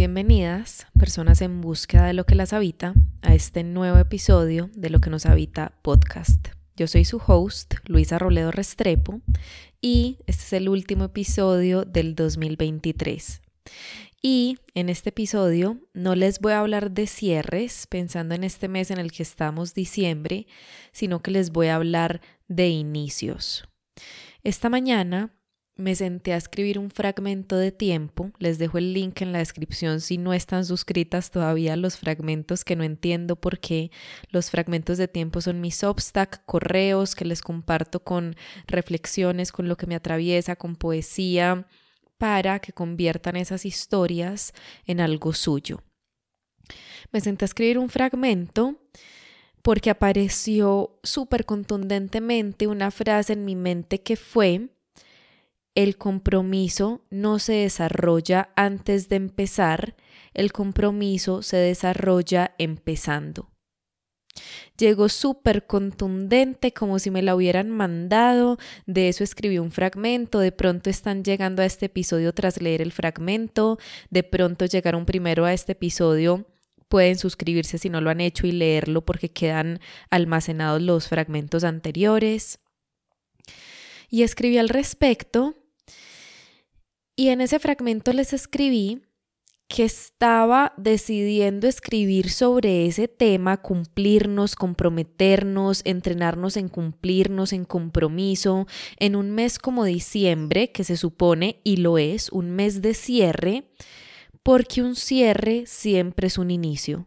[0.00, 4.98] Bienvenidas, personas en búsqueda de lo que las habita, a este nuevo episodio de Lo
[5.02, 6.48] que nos habita podcast.
[6.74, 9.20] Yo soy su host, Luisa Roledo Restrepo,
[9.82, 13.42] y este es el último episodio del 2023.
[14.22, 18.90] Y en este episodio no les voy a hablar de cierres, pensando en este mes
[18.90, 20.46] en el que estamos, diciembre,
[20.92, 23.68] sino que les voy a hablar de inicios.
[24.44, 25.34] Esta mañana
[25.80, 28.30] me senté a escribir un fragmento de tiempo.
[28.38, 32.76] Les dejo el link en la descripción si no están suscritas todavía los fragmentos que
[32.76, 33.90] no entiendo por qué.
[34.30, 39.76] Los fragmentos de tiempo son mis Substack, correos que les comparto con reflexiones, con lo
[39.76, 41.66] que me atraviesa, con poesía,
[42.18, 44.52] para que conviertan esas historias
[44.86, 45.82] en algo suyo.
[47.12, 48.76] Me senté a escribir un fragmento
[49.62, 54.70] porque apareció súper contundentemente una frase en mi mente que fue
[55.74, 59.94] el compromiso no se desarrolla antes de empezar,
[60.34, 63.50] el compromiso se desarrolla empezando.
[64.76, 70.52] Llegó súper contundente, como si me la hubieran mandado, de eso escribí un fragmento, de
[70.52, 75.52] pronto están llegando a este episodio tras leer el fragmento, de pronto llegaron primero a
[75.52, 76.46] este episodio,
[76.88, 79.80] pueden suscribirse si no lo han hecho y leerlo porque quedan
[80.10, 82.58] almacenados los fragmentos anteriores.
[84.08, 85.54] Y escribí al respecto
[87.20, 89.02] y en ese fragmento les escribí
[89.68, 99.16] que estaba decidiendo escribir sobre ese tema, cumplirnos, comprometernos, entrenarnos en cumplirnos, en compromiso, en
[99.16, 103.70] un mes como diciembre, que se supone, y lo es, un mes de cierre,
[104.42, 107.06] porque un cierre siempre es un inicio.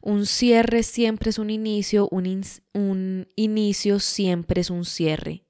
[0.00, 2.42] Un cierre siempre es un inicio, un,
[2.72, 5.44] un inicio siempre es un cierre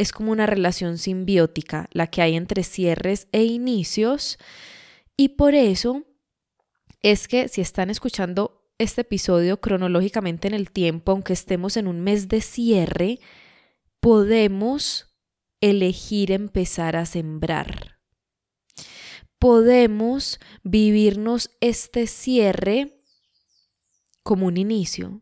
[0.00, 4.38] es como una relación simbiótica la que hay entre cierres e inicios
[5.14, 6.06] y por eso
[7.02, 12.00] es que si están escuchando este episodio cronológicamente en el tiempo, aunque estemos en un
[12.00, 13.20] mes de cierre,
[14.00, 15.14] podemos
[15.60, 17.98] elegir empezar a sembrar.
[19.38, 23.02] Podemos vivirnos este cierre
[24.22, 25.20] como un inicio,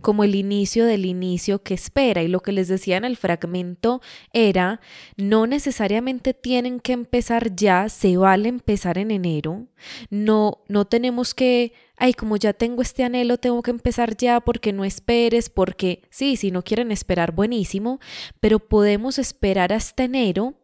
[0.00, 2.22] como el inicio del inicio que espera.
[2.22, 4.00] Y lo que les decía en el fragmento
[4.32, 4.80] era,
[5.16, 9.66] no necesariamente tienen que empezar ya, se vale empezar en enero.
[10.10, 14.72] No, no tenemos que, ay, como ya tengo este anhelo, tengo que empezar ya porque
[14.72, 18.00] no esperes, porque sí, si no quieren esperar, buenísimo,
[18.40, 20.54] pero podemos esperar hasta enero,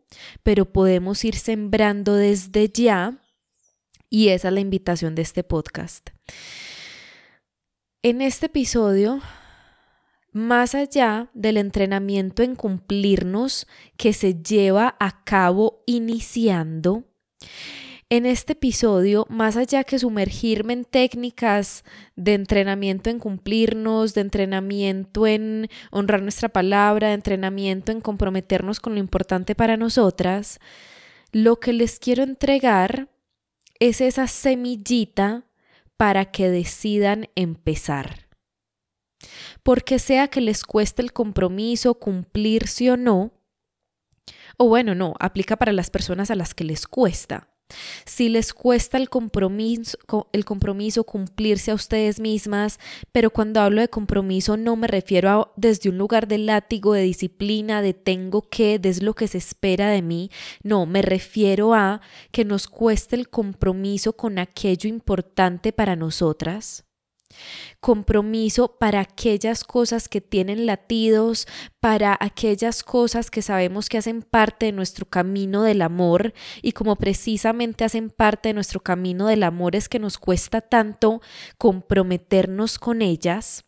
[0.42, 3.22] pero podemos ir sembrando desde ya.
[4.08, 6.10] Y esa es la invitación de este podcast.
[8.08, 9.20] En este episodio,
[10.30, 17.02] más allá del entrenamiento en cumplirnos que se lleva a cabo iniciando,
[18.08, 21.82] en este episodio, más allá que sumergirme en técnicas
[22.14, 28.94] de entrenamiento en cumplirnos, de entrenamiento en honrar nuestra palabra, de entrenamiento en comprometernos con
[28.94, 30.60] lo importante para nosotras,
[31.32, 33.08] lo que les quiero entregar
[33.80, 35.45] es esa semillita
[35.96, 38.28] para que decidan empezar.
[39.62, 43.32] Porque sea que les cueste el compromiso cumplirse o no,
[44.58, 47.55] o bueno, no, aplica para las personas a las que les cuesta.
[48.04, 49.98] Si les cuesta el compromiso,
[51.04, 52.78] cumplirse a ustedes mismas,
[53.12, 57.02] pero cuando hablo de compromiso no me refiero a desde un lugar de látigo, de
[57.02, 60.30] disciplina, de tengo que, de es lo que se espera de mí,
[60.62, 62.00] no, me refiero a
[62.30, 66.85] que nos cueste el compromiso con aquello importante para nosotras
[67.80, 71.46] compromiso para aquellas cosas que tienen latidos,
[71.80, 76.32] para aquellas cosas que sabemos que hacen parte de nuestro camino del amor
[76.62, 81.20] y como precisamente hacen parte de nuestro camino del amor es que nos cuesta tanto
[81.58, 83.64] comprometernos con ellas.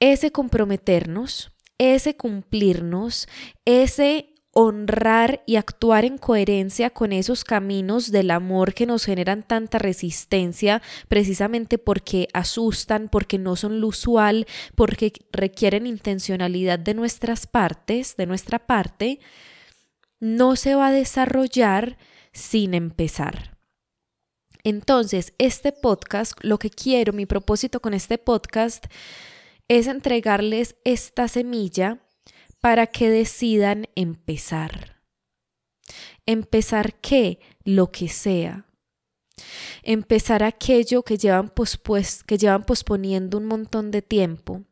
[0.00, 3.28] Ese comprometernos, ese cumplirnos,
[3.64, 9.78] ese honrar y actuar en coherencia con esos caminos del amor que nos generan tanta
[9.78, 18.16] resistencia precisamente porque asustan, porque no son lo usual, porque requieren intencionalidad de nuestras partes,
[18.16, 19.20] de nuestra parte,
[20.20, 21.96] no se va a desarrollar
[22.32, 23.56] sin empezar.
[24.64, 28.86] Entonces, este podcast, lo que quiero, mi propósito con este podcast
[29.66, 31.98] es entregarles esta semilla
[32.62, 35.02] para que decidan empezar.
[36.26, 37.40] ¿Empezar qué?
[37.64, 38.66] Lo que sea.
[39.82, 44.62] Empezar aquello que llevan, pospues, que llevan posponiendo un montón de tiempo.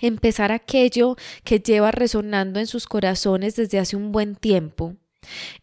[0.00, 1.14] Empezar aquello
[1.44, 4.96] que lleva resonando en sus corazones desde hace un buen tiempo.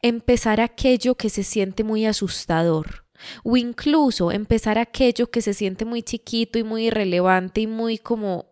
[0.02, 3.06] empezar aquello que se siente muy asustador
[3.44, 8.51] o incluso empezar aquello que se siente muy chiquito y muy irrelevante y muy como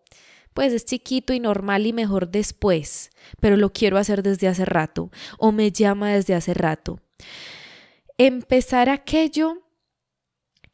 [0.60, 3.08] pues es chiquito y normal y mejor después,
[3.40, 7.00] pero lo quiero hacer desde hace rato o me llama desde hace rato.
[8.18, 9.62] Empezar aquello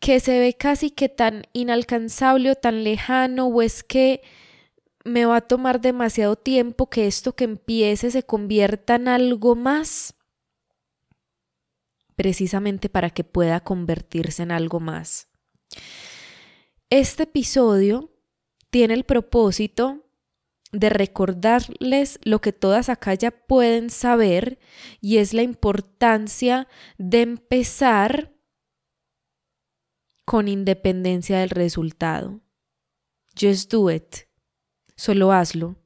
[0.01, 4.23] que se ve casi que tan inalcanzable o tan lejano o es que
[5.05, 10.17] me va a tomar demasiado tiempo que esto que empiece se convierta en algo más,
[12.17, 15.29] precisamente para que pueda convertirse en algo más.
[16.91, 18.16] Este episodio
[18.71, 20.07] tiene el propósito
[20.73, 24.59] de recordarles lo que todas acá ya pueden saber
[25.01, 26.69] y es la importancia
[26.99, 28.33] de empezar
[30.25, 32.41] con independencia del resultado.
[33.41, 34.27] Just do it.
[34.97, 35.77] Solo hazlo.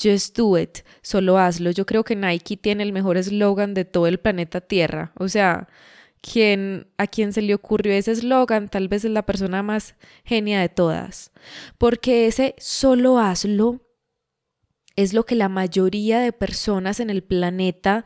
[0.00, 0.78] Just do it.
[1.02, 1.70] Solo hazlo.
[1.70, 5.12] Yo creo que Nike tiene el mejor eslogan de todo el planeta Tierra.
[5.18, 5.68] O sea,
[6.20, 10.60] quien, a quien se le ocurrió ese eslogan tal vez es la persona más genia
[10.60, 11.32] de todas.
[11.78, 13.80] Porque ese solo hazlo
[14.96, 18.04] es lo que la mayoría de personas en el planeta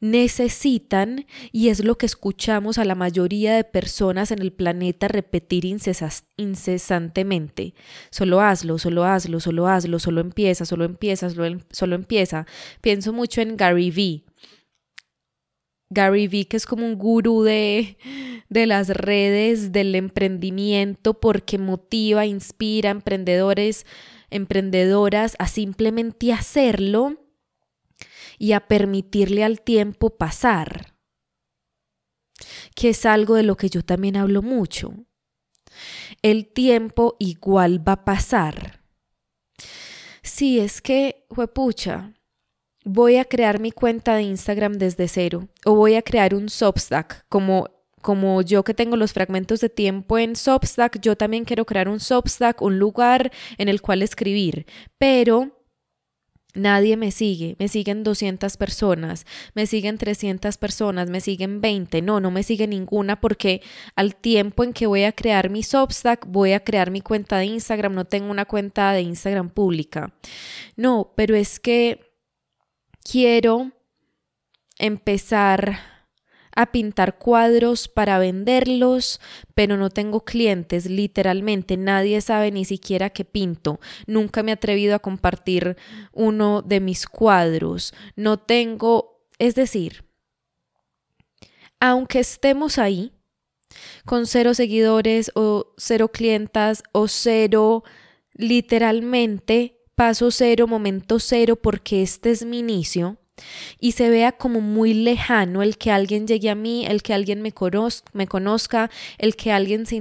[0.00, 5.64] necesitan y es lo que escuchamos a la mayoría de personas en el planeta repetir
[5.64, 7.74] incesantemente.
[8.10, 12.46] Solo hazlo, solo hazlo, solo hazlo, solo empieza, solo empieza, solo, solo empieza.
[12.80, 14.27] Pienso mucho en Gary Vee.
[15.90, 17.96] Gary Vee, que es como un gurú de,
[18.48, 23.86] de las redes, del emprendimiento, porque motiva, inspira a emprendedores,
[24.30, 27.16] emprendedoras a simplemente hacerlo
[28.38, 30.94] y a permitirle al tiempo pasar,
[32.74, 34.94] que es algo de lo que yo también hablo mucho.
[36.22, 38.80] El tiempo igual va a pasar.
[40.22, 42.12] Si es que, huepucha,
[42.84, 47.24] voy a crear mi cuenta de Instagram desde cero o voy a crear un Substack
[47.28, 47.68] como
[48.00, 51.98] como yo que tengo los fragmentos de tiempo en Substack, yo también quiero crear un
[51.98, 54.66] Substack, un lugar en el cual escribir,
[54.98, 55.58] pero
[56.54, 62.20] Nadie me sigue, me siguen 200 personas, me siguen 300 personas, me siguen 20, no,
[62.20, 63.60] no me sigue ninguna porque
[63.94, 67.44] al tiempo en que voy a crear mi Substack, voy a crear mi cuenta de
[67.44, 70.12] Instagram, no tengo una cuenta de Instagram pública.
[70.74, 72.07] No, pero es que
[73.10, 73.72] quiero
[74.78, 75.78] empezar
[76.54, 79.20] a pintar cuadros para venderlos,
[79.54, 83.78] pero no tengo clientes, literalmente nadie sabe ni siquiera que pinto.
[84.06, 85.76] Nunca me he atrevido a compartir
[86.12, 87.94] uno de mis cuadros.
[88.16, 90.04] No tengo, es decir,
[91.78, 93.12] aunque estemos ahí,
[94.04, 97.84] con cero seguidores o cero clientas o cero,
[98.32, 103.16] literalmente, paso cero, momento cero, porque este es mi inicio,
[103.80, 107.42] y se vea como muy lejano el que alguien llegue a mí, el que alguien
[107.42, 109.96] me, conozca, el que alguien se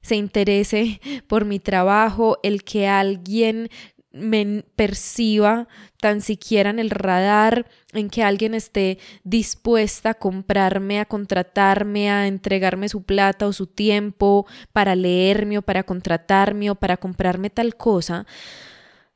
[0.00, 3.68] se interese por mi trabajo, el que alguien
[4.12, 5.68] me perciba
[6.00, 12.26] tan siquiera en el radar, en que alguien esté dispuesta a comprarme, a contratarme, a
[12.26, 17.76] entregarme su plata o su tiempo para leerme o para contratarme o para comprarme tal
[17.76, 18.26] cosa,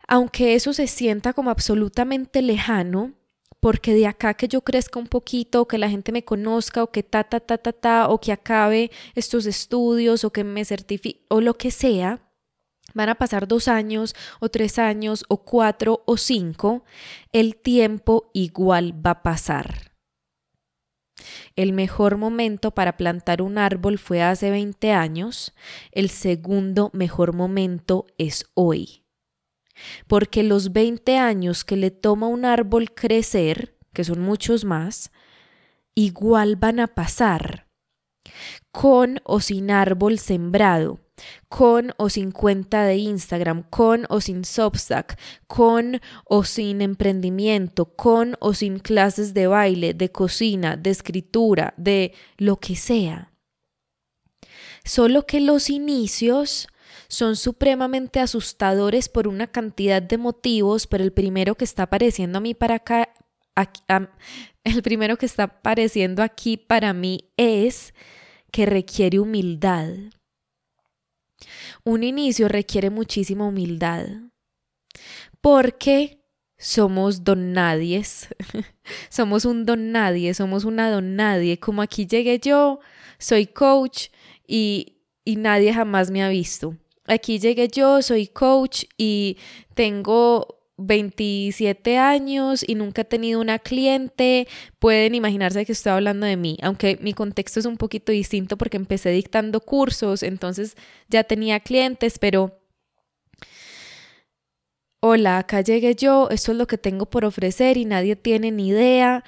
[0.06, 3.14] aunque eso se sienta como absolutamente lejano,
[3.61, 6.91] porque de acá que yo crezca un poquito, o que la gente me conozca, o
[6.91, 11.24] que ta, ta, ta, ta, ta, o que acabe estos estudios, o que me certifique,
[11.29, 12.20] o lo que sea,
[12.94, 16.84] van a pasar dos años, o tres años, o cuatro, o cinco,
[17.32, 19.93] el tiempo igual va a pasar.
[21.55, 25.55] El mejor momento para plantar un árbol fue hace 20 años,
[25.93, 29.05] el segundo mejor momento es hoy
[30.06, 35.13] porque los 20 años que le toma un árbol crecer, que son muchos más,
[35.94, 37.69] igual van a pasar,
[38.70, 41.01] con o sin árbol sembrado,
[41.48, 48.36] con o sin cuenta de Instagram, con o sin Substack, con o sin emprendimiento, con
[48.40, 53.31] o sin clases de baile, de cocina, de escritura, de lo que sea.
[54.84, 56.69] Solo que los inicios
[57.08, 62.40] son supremamente asustadores por una cantidad de motivos, pero el primero que está apareciendo a
[62.40, 63.08] mí para acá,
[64.64, 67.94] el primero que está apareciendo aquí para mí es
[68.50, 69.88] que requiere humildad.
[71.84, 74.06] Un inicio requiere muchísima humildad,
[75.41, 76.20] porque
[76.58, 78.29] somos don nadies,
[79.10, 82.81] somos un don nadie, somos una don nadie, como aquí llegué yo,
[83.19, 84.08] soy coach
[84.46, 86.76] y, y nadie jamás me ha visto.
[87.06, 89.36] Aquí llegué yo, soy coach y
[89.74, 96.36] tengo 27 años y nunca he tenido una cliente, pueden imaginarse que estoy hablando de
[96.36, 100.76] mí, aunque mi contexto es un poquito distinto porque empecé dictando cursos, entonces
[101.08, 102.60] ya tenía clientes, pero
[105.00, 108.69] hola, acá llegué yo, esto es lo que tengo por ofrecer y nadie tiene ni
[108.69, 109.22] idea,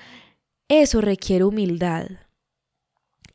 [0.68, 2.25] eso requiere humildad.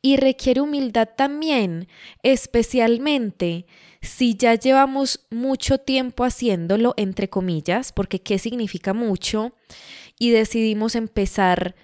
[0.01, 1.87] Y requiere humildad también,
[2.23, 3.67] especialmente
[4.01, 9.53] si ya llevamos mucho tiempo haciéndolo, entre comillas, porque ¿qué significa mucho?
[10.17, 11.75] Y decidimos empezar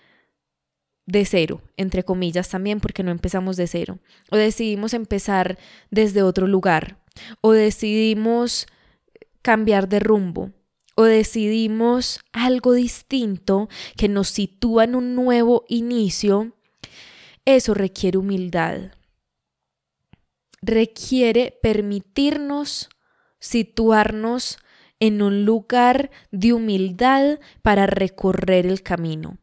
[1.07, 3.99] de cero, entre comillas también, porque no empezamos de cero.
[4.29, 5.57] O decidimos empezar
[5.89, 6.99] desde otro lugar.
[7.41, 8.67] O decidimos
[9.41, 10.51] cambiar de rumbo.
[10.95, 16.56] O decidimos algo distinto que nos sitúa en un nuevo inicio.
[17.47, 18.91] Eso requiere humildad
[20.61, 22.89] requiere permitirnos
[23.39, 24.57] situarnos
[24.99, 29.37] en un lugar de humildad para recorrer el camino.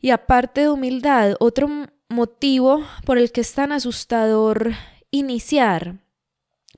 [0.00, 1.68] Y aparte de humildad, otro
[2.08, 4.72] motivo por el que es tan asustador
[5.10, 5.96] iniciar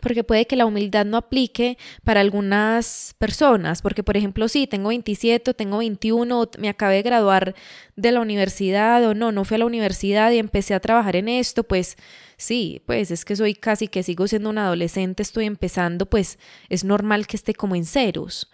[0.01, 4.89] porque puede que la humildad no aplique para algunas personas, porque por ejemplo, sí, tengo
[4.89, 7.55] 27, tengo 21, me acabé de graduar
[7.97, 11.29] de la universidad o no, no fui a la universidad y empecé a trabajar en
[11.29, 11.97] esto, pues
[12.37, 16.39] sí, pues es que soy casi que sigo siendo un adolescente, estoy empezando, pues
[16.69, 18.51] es normal que esté como en ceros.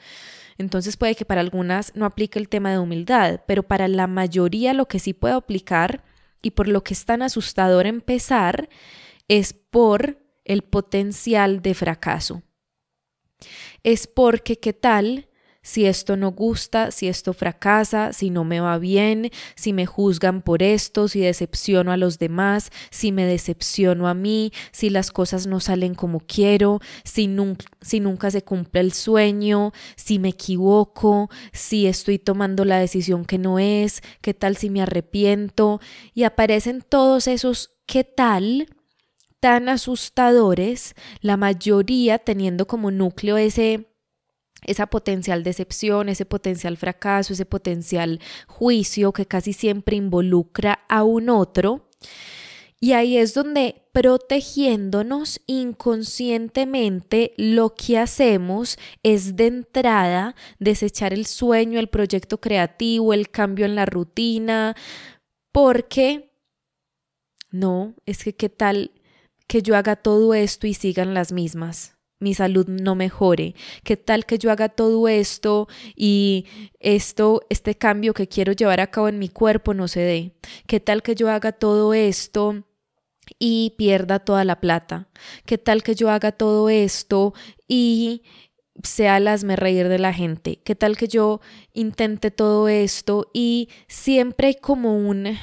[0.56, 4.72] Entonces puede que para algunas no aplique el tema de humildad, pero para la mayoría
[4.72, 6.04] lo que sí puede aplicar
[6.42, 8.68] y por lo que es tan asustador empezar
[9.28, 12.42] es por el potencial de fracaso.
[13.82, 15.28] Es porque, ¿qué tal?
[15.64, 20.42] Si esto no gusta, si esto fracasa, si no me va bien, si me juzgan
[20.42, 25.46] por esto, si decepciono a los demás, si me decepciono a mí, si las cosas
[25.46, 27.34] no salen como quiero, si,
[27.80, 33.38] si nunca se cumple el sueño, si me equivoco, si estoy tomando la decisión que
[33.38, 35.80] no es, qué tal si me arrepiento.
[36.12, 38.66] Y aparecen todos esos qué tal
[39.44, 43.90] tan asustadores, la mayoría teniendo como núcleo ese
[44.64, 51.28] esa potencial decepción, ese potencial fracaso, ese potencial juicio que casi siempre involucra a un
[51.28, 51.90] otro.
[52.80, 61.78] Y ahí es donde protegiéndonos inconscientemente lo que hacemos es de entrada desechar el sueño,
[61.78, 64.74] el proyecto creativo, el cambio en la rutina,
[65.52, 66.30] porque
[67.50, 68.90] no, es que qué tal
[69.46, 71.94] que yo haga todo esto y sigan las mismas?
[72.24, 76.46] mi salud no mejore, qué tal que yo haga todo esto y
[76.80, 80.32] esto, este cambio que quiero llevar a cabo en mi cuerpo no se dé,
[80.66, 82.64] qué tal que yo haga todo esto
[83.38, 85.08] y pierda toda la plata,
[85.44, 87.34] qué tal que yo haga todo esto
[87.68, 88.22] y
[88.82, 91.40] sea me reír de la gente, qué tal que yo
[91.74, 95.36] intente todo esto y siempre hay como un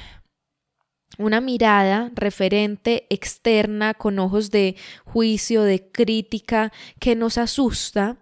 [1.17, 4.75] una mirada referente externa con ojos de
[5.05, 8.17] juicio, de crítica, que nos asusta.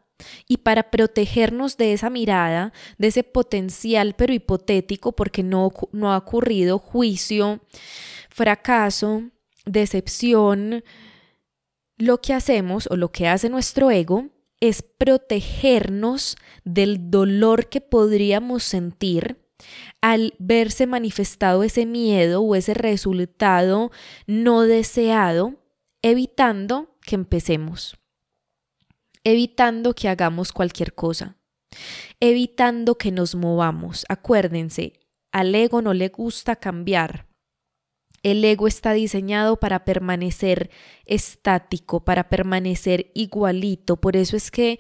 [0.50, 6.18] Y para protegernos de esa mirada, de ese potencial pero hipotético, porque no, no ha
[6.18, 7.62] ocurrido juicio,
[8.30, 9.24] fracaso,
[9.66, 10.84] decepción,
[11.98, 14.28] lo que hacemos o lo que hace nuestro ego
[14.60, 19.38] es protegernos del dolor que podríamos sentir
[20.02, 23.92] al verse manifestado ese miedo o ese resultado
[24.28, 25.56] no deseado,
[26.02, 27.98] evitando que empecemos,
[29.24, 31.38] evitando que hagamos cualquier cosa,
[32.20, 34.06] evitando que nos movamos.
[34.10, 34.94] Acuérdense,
[35.32, 37.28] al ego no le gusta cambiar.
[38.22, 40.72] El ego está diseñado para permanecer
[41.06, 43.98] estático, para permanecer igualito.
[43.98, 44.80] Por eso es que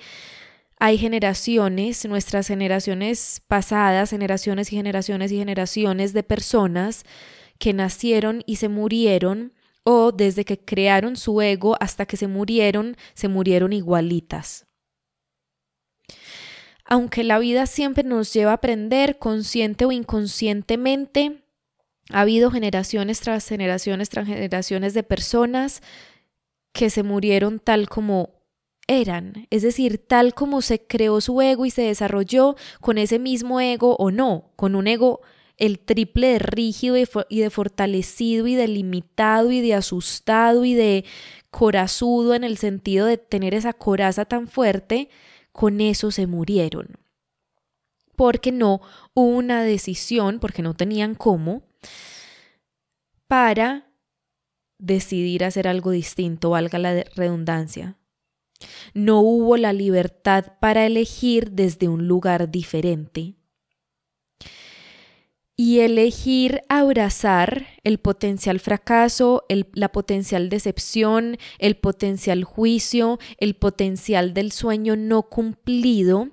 [0.80, 7.04] hay generaciones, nuestras generaciones pasadas, generaciones y generaciones y generaciones de personas
[7.58, 12.96] que nacieron y se murieron o desde que crearon su ego hasta que se murieron,
[13.14, 14.68] se murieron igualitas.
[16.86, 21.44] Aunque la vida siempre nos lleva a aprender, consciente o inconscientemente,
[22.10, 25.82] ha habido generaciones tras generaciones tras generaciones de personas
[26.72, 28.39] que se murieron tal como
[28.90, 33.62] eran, es decir, tal como se creó su ego y se desarrolló con ese mismo
[33.62, 35.22] ego o no, con un ego
[35.58, 41.06] el triple de rígido y de fortalecido y de limitado y de asustado y de
[41.52, 45.10] corazudo en el sentido de tener esa coraza tan fuerte,
[45.52, 46.98] con eso se murieron.
[48.16, 48.82] Porque no
[49.14, 51.62] hubo una decisión, porque no tenían cómo,
[53.28, 53.86] para
[54.80, 57.99] decidir hacer algo distinto, valga la redundancia
[58.94, 63.36] No hubo la libertad para elegir desde un lugar diferente.
[65.56, 74.54] Y elegir abrazar el potencial fracaso, la potencial decepción, el potencial juicio, el potencial del
[74.54, 76.30] sueño no cumplido,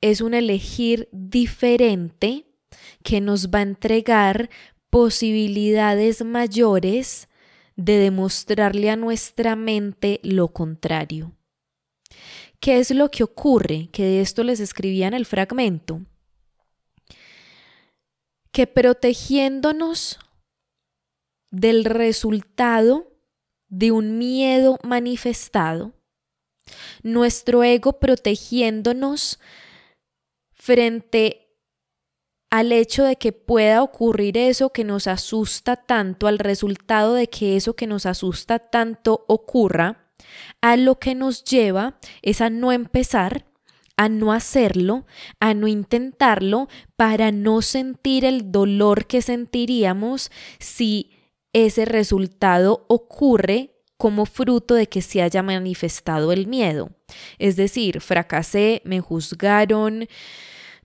[0.00, 2.46] es un elegir diferente
[3.02, 4.50] que nos va a entregar
[4.90, 7.28] posibilidades mayores
[7.76, 11.32] de demostrarle a nuestra mente lo contrario.
[12.60, 13.88] ¿Qué es lo que ocurre?
[13.92, 16.00] Que de esto les escribía en el fragmento.
[18.52, 20.18] Que protegiéndonos
[21.50, 23.12] del resultado
[23.68, 25.92] de un miedo manifestado,
[27.02, 29.40] nuestro ego protegiéndonos
[30.52, 31.43] frente
[32.54, 37.56] al hecho de que pueda ocurrir eso que nos asusta tanto, al resultado de que
[37.56, 40.12] eso que nos asusta tanto ocurra,
[40.60, 43.44] a lo que nos lleva es a no empezar,
[43.96, 45.04] a no hacerlo,
[45.40, 50.30] a no intentarlo, para no sentir el dolor que sentiríamos
[50.60, 51.10] si
[51.52, 56.90] ese resultado ocurre como fruto de que se haya manifestado el miedo.
[57.40, 60.06] Es decir, fracasé, me juzgaron,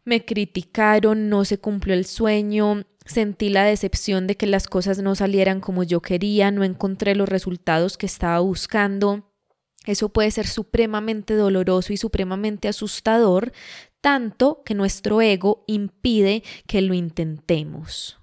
[0.06, 5.16] me criticaron, no se cumplió el sueño, sentí la decepción de que las cosas no
[5.16, 9.32] salieran como yo quería, no encontré los resultados que estaba buscando.
[9.86, 13.52] Eso puede ser supremamente doloroso y supremamente asustador,
[14.02, 18.20] tanto que nuestro ego impide que lo intentemos.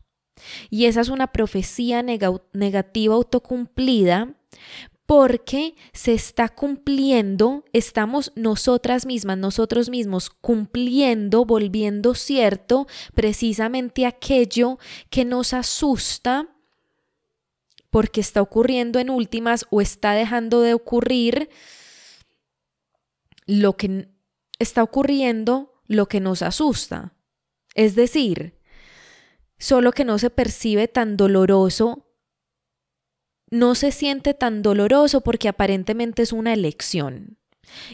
[0.71, 4.35] Y esa es una profecía negativa autocumplida
[5.07, 15.25] porque se está cumpliendo, estamos nosotras mismas, nosotros mismos cumpliendo, volviendo cierto precisamente aquello que
[15.25, 16.49] nos asusta
[17.91, 21.49] porque está ocurriendo en últimas o está dejando de ocurrir
[23.47, 24.09] lo que
[24.59, 27.15] está ocurriendo, lo que nos asusta.
[27.75, 28.59] Es decir,
[29.57, 32.06] solo que no se percibe tan doloroso
[33.51, 37.39] no se siente tan doloroso porque aparentemente es una elección.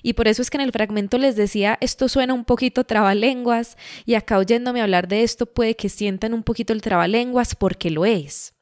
[0.02, 3.76] Y por eso es que en el fragmento les decía, esto suena un poquito trabalenguas
[4.04, 8.04] y acá oyéndome hablar de esto puede que sientan un poquito el trabalenguas porque lo
[8.04, 8.54] es.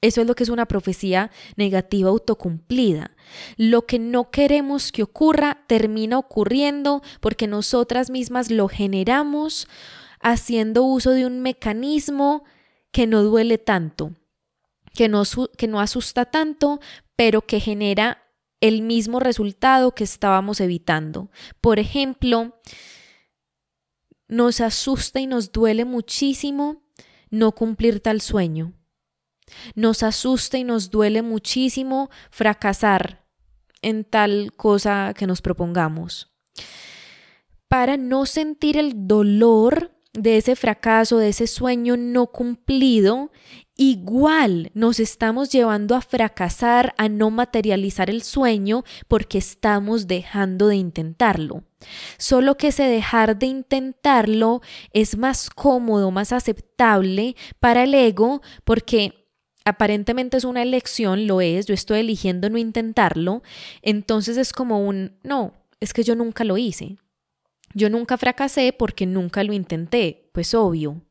[0.00, 3.16] Eso es lo que es una profecía negativa autocumplida.
[3.56, 9.66] Lo que no queremos que ocurra termina ocurriendo porque nosotras mismas lo generamos
[10.20, 12.44] haciendo uso de un mecanismo
[12.92, 14.12] que no duele tanto,
[14.98, 15.06] que
[15.68, 16.80] no, asusta tanto,
[17.14, 18.26] pero que genera
[18.60, 21.30] el mismo resultado que estábamos evitando.
[21.60, 22.58] Por ejemplo,
[24.26, 26.82] nos asusta y nos duele muchísimo
[27.30, 28.72] no cumplir tal sueño.
[29.76, 33.24] Nos asusta y nos duele muchísimo fracasar
[33.82, 36.34] en tal cosa que nos propongamos.
[37.68, 43.30] Para no sentir el dolor de ese fracaso, de ese sueño no cumplido,
[43.78, 50.76] igual nos estamos llevando a fracasar, a no materializar el sueño porque estamos dejando de
[50.76, 51.62] intentarlo.
[52.18, 54.60] Solo que ese dejar de intentarlo
[54.92, 59.30] es más cómodo, más aceptable para el ego porque
[59.64, 63.42] aparentemente es una elección, lo es, yo estoy eligiendo no intentarlo,
[63.82, 66.96] entonces es como un, no, es que yo nunca lo hice.
[67.74, 71.02] Yo nunca fracasé porque nunca lo intenté, pues obvio.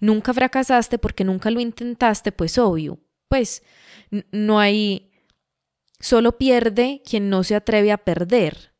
[0.00, 2.98] Nunca fracasaste porque nunca lo intentaste, pues obvio.
[3.28, 3.62] Pues
[4.32, 5.10] no hay...
[6.00, 8.74] Solo pierde quien no se atreve a perder.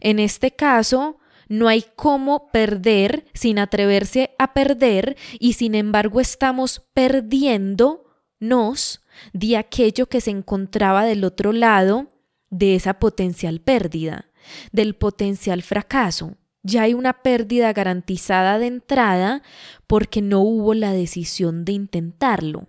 [0.00, 6.82] En este caso, no hay cómo perder sin atreverse a perder y sin embargo estamos
[6.92, 9.00] perdiéndonos
[9.32, 12.12] de aquello que se encontraba del otro lado
[12.50, 14.30] de esa potencial pérdida
[14.72, 16.36] del potencial fracaso.
[16.62, 19.42] Ya hay una pérdida garantizada de entrada
[19.86, 22.68] porque no hubo la decisión de intentarlo.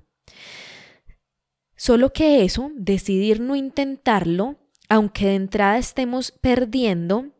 [1.75, 7.31] Solo que eso, decidir no intentarlo, aunque de entrada estemos perdiendo,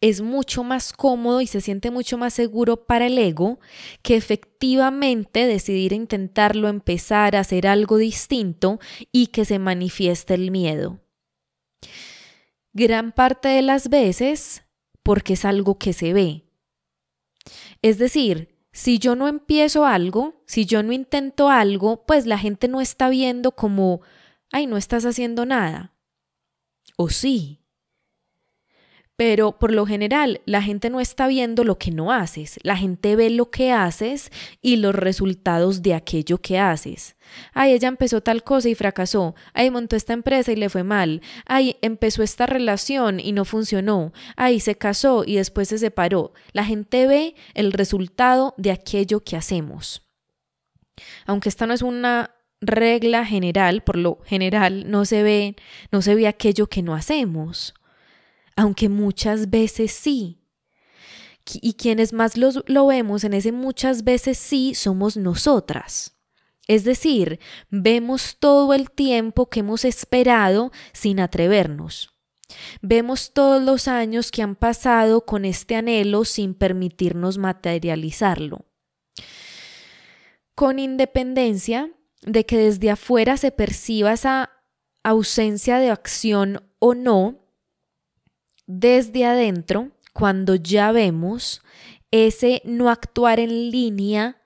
[0.00, 3.60] es mucho más cómodo y se siente mucho más seguro para el ego
[4.02, 8.80] que efectivamente decidir intentarlo, empezar a hacer algo distinto
[9.12, 11.02] y que se manifieste el miedo
[12.72, 14.61] gran parte de las veces
[15.02, 16.44] porque es algo que se ve.
[17.82, 22.68] Es decir, si yo no empiezo algo, si yo no intento algo, pues la gente
[22.68, 24.00] no está viendo como,
[24.50, 25.94] ay, no estás haciendo nada.
[26.96, 27.61] O sí.
[29.16, 33.14] Pero por lo general la gente no está viendo lo que no haces, la gente
[33.14, 37.16] ve lo que haces y los resultados de aquello que haces.
[37.52, 39.34] Ay, ella empezó tal cosa y fracasó.
[39.54, 41.22] Ay, montó esta empresa y le fue mal.
[41.46, 44.12] Ay, empezó esta relación y no funcionó.
[44.36, 46.32] Ay, se casó y después se separó.
[46.52, 50.02] La gente ve el resultado de aquello que hacemos.
[51.26, 55.56] Aunque esta no es una regla general, por lo general no se ve,
[55.90, 57.74] no se ve aquello que no hacemos
[58.62, 60.38] aunque muchas veces sí.
[61.60, 66.16] Y quienes más lo vemos en ese muchas veces sí somos nosotras.
[66.68, 72.10] Es decir, vemos todo el tiempo que hemos esperado sin atrevernos.
[72.80, 78.66] Vemos todos los años que han pasado con este anhelo sin permitirnos materializarlo.
[80.54, 84.50] Con independencia de que desde afuera se perciba esa
[85.02, 87.41] ausencia de acción o no,
[88.78, 91.62] desde adentro, cuando ya vemos
[92.10, 94.38] ese no actuar en línea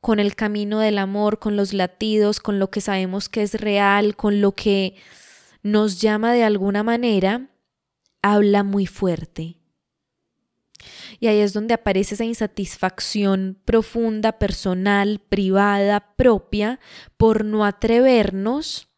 [0.00, 4.16] con el camino del amor, con los latidos, con lo que sabemos que es real,
[4.16, 4.96] con lo que
[5.62, 7.50] nos llama de alguna manera,
[8.22, 9.58] habla muy fuerte.
[11.18, 16.80] Y ahí es donde aparece esa insatisfacción profunda, personal, privada, propia,
[17.18, 18.89] por no atrevernos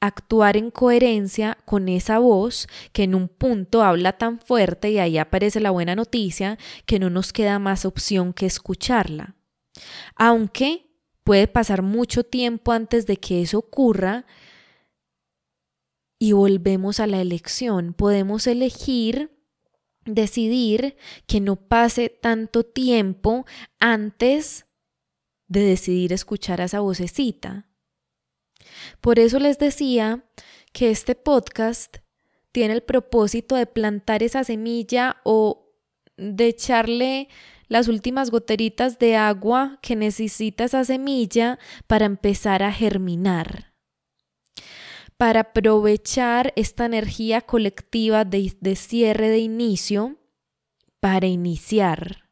[0.00, 5.18] actuar en coherencia con esa voz que en un punto habla tan fuerte y ahí
[5.18, 9.34] aparece la buena noticia que no nos queda más opción que escucharla.
[10.14, 10.86] Aunque
[11.24, 14.26] puede pasar mucho tiempo antes de que eso ocurra
[16.18, 17.92] y volvemos a la elección.
[17.92, 19.30] Podemos elegir
[20.04, 23.44] decidir que no pase tanto tiempo
[23.80, 24.66] antes
[25.48, 27.65] de decidir escuchar a esa vocecita.
[29.00, 30.24] Por eso les decía
[30.72, 31.98] que este podcast
[32.52, 35.72] tiene el propósito de plantar esa semilla o
[36.16, 37.28] de echarle
[37.68, 43.74] las últimas goteritas de agua que necesita esa semilla para empezar a germinar,
[45.16, 50.16] para aprovechar esta energía colectiva de, cierre de inicio
[51.00, 52.30] para iniciar.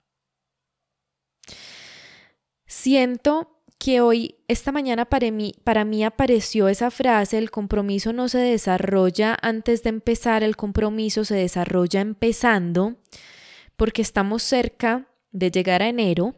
[2.66, 3.53] Siento
[3.84, 8.38] que hoy, esta mañana para mí, para mí apareció esa frase, el compromiso no se
[8.38, 12.96] desarrolla antes de empezar, el compromiso se desarrolla empezando,
[13.76, 16.34] porque estamos cerca de llegar a enero.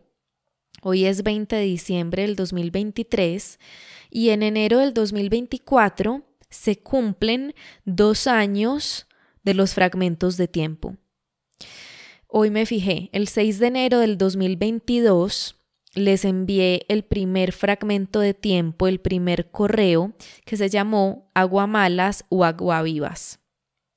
[0.82, 3.60] Hoy es 20 de diciembre del 2023
[4.10, 7.54] y en enero del 2024 se cumplen
[7.84, 9.06] dos años
[9.44, 10.96] de los fragmentos de tiempo.
[12.26, 15.56] Hoy me fijé, el 6 de enero del 2022
[15.96, 22.44] les envié el primer fragmento de tiempo, el primer correo, que se llamó Aguamalas o
[22.44, 23.40] Aguavivas.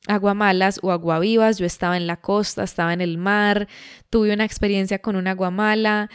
[0.08, 3.68] Aguamalas o Aguavivas, yo estaba en la costa, estaba en el mar,
[4.10, 6.10] tuve una experiencia con una aguamala,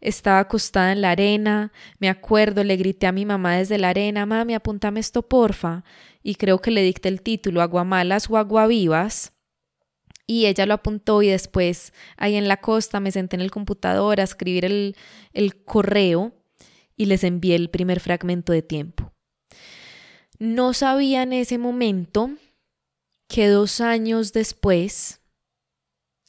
[0.00, 4.24] estaba acostada en la arena, me acuerdo, le grité a mi mamá desde la arena,
[4.24, 5.84] mami, apúntame esto porfa,
[6.22, 9.35] y creo que le dicté el título, Aguamalas o Aguavivas,
[10.26, 14.20] y ella lo apuntó y después ahí en la costa me senté en el computador
[14.20, 14.96] a escribir el,
[15.32, 16.32] el correo
[16.96, 19.12] y les envié el primer fragmento de tiempo.
[20.38, 22.30] No sabía en ese momento
[23.28, 25.20] que dos años después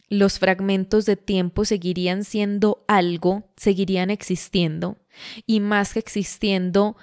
[0.09, 4.97] los fragmentos de tiempo seguirían siendo algo, seguirían existiendo
[5.45, 6.95] y más que existiendo,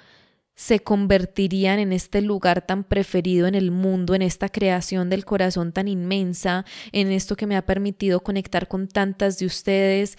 [0.55, 5.73] se convertirían en este lugar tan preferido en el mundo, en esta creación del corazón
[5.73, 10.17] tan inmensa, en esto que me ha permitido conectar con tantas de ustedes,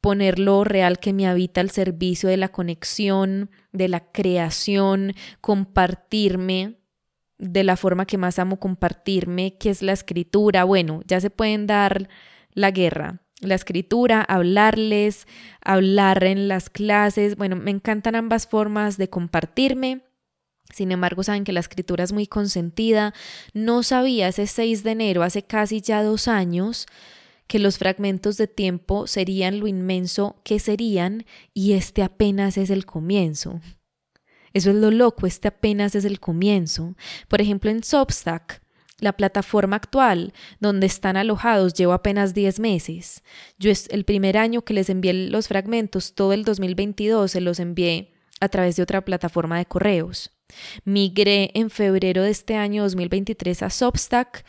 [0.00, 6.78] poner lo real que me habita al servicio de la conexión, de la creación, compartirme
[7.38, 10.64] de la forma que más amo compartirme, que es la escritura.
[10.64, 12.08] Bueno, ya se pueden dar
[12.52, 15.26] la guerra, la escritura, hablarles,
[15.60, 17.36] hablar en las clases.
[17.36, 20.02] Bueno, me encantan ambas formas de compartirme.
[20.72, 23.14] Sin embargo, saben que la escritura es muy consentida.
[23.52, 26.86] No sabía ese 6 de enero, hace casi ya dos años,
[27.46, 32.86] que los fragmentos de tiempo serían lo inmenso que serían y este apenas es el
[32.86, 33.60] comienzo.
[34.54, 36.96] Eso es lo loco, este apenas es el comienzo.
[37.28, 38.63] Por ejemplo, en Substack
[39.00, 43.22] la plataforma actual donde están alojados llevo apenas 10 meses.
[43.58, 47.60] Yo es el primer año que les envié los fragmentos, todo el 2022 se los
[47.60, 50.30] envié a través de otra plataforma de correos.
[50.84, 54.44] Migré en febrero de este año 2023 a Substack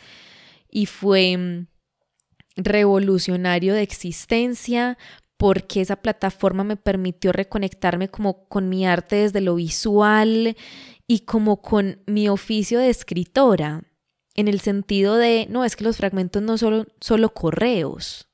[0.70, 1.66] y fue mm,
[2.56, 4.98] revolucionario de existencia
[5.36, 10.56] porque esa plataforma me permitió reconectarme como con mi arte desde lo visual
[11.06, 13.84] y como con mi oficio de escritora
[14.36, 18.28] en el sentido de, no, es que los fragmentos no son solo correos,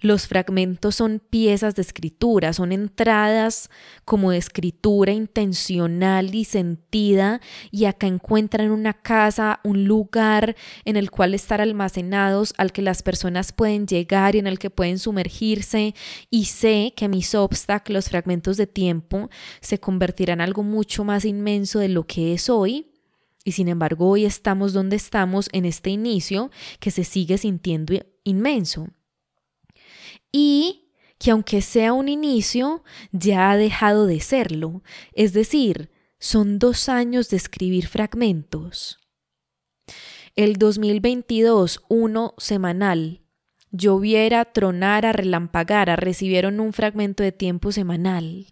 [0.00, 3.70] los fragmentos son piezas de escritura, son entradas
[4.04, 7.40] como de escritura intencional y sentida
[7.70, 13.02] y acá encuentran una casa, un lugar en el cual estar almacenados, al que las
[13.02, 15.94] personas pueden llegar y en el que pueden sumergirse
[16.30, 21.78] y sé que mis obstáculos, fragmentos de tiempo, se convertirán en algo mucho más inmenso
[21.78, 22.95] de lo que es hoy
[23.46, 28.88] y sin embargo hoy estamos donde estamos en este inicio que se sigue sintiendo inmenso.
[30.32, 32.82] Y que aunque sea un inicio,
[33.12, 34.82] ya ha dejado de serlo.
[35.12, 38.98] Es decir, son dos años de escribir fragmentos.
[40.34, 43.22] El 2022, uno semanal.
[43.70, 48.48] Lloviera, tronara, relampagara, recibieron un fragmento de tiempo semanal.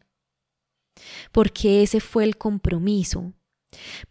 [1.33, 3.35] Porque ese fue el compromiso.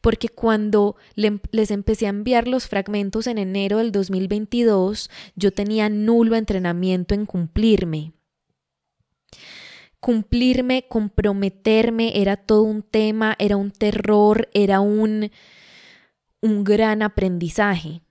[0.02, 6.36] Porque cuando les empecé a enviar los fragmentos en enero del 2022, yo tenía nulo
[6.36, 8.14] entrenamiento en cumplirme.
[10.00, 15.32] Cumplirme, comprometerme, era todo un tema, era un terror, era un,
[16.42, 18.02] un gran aprendizaje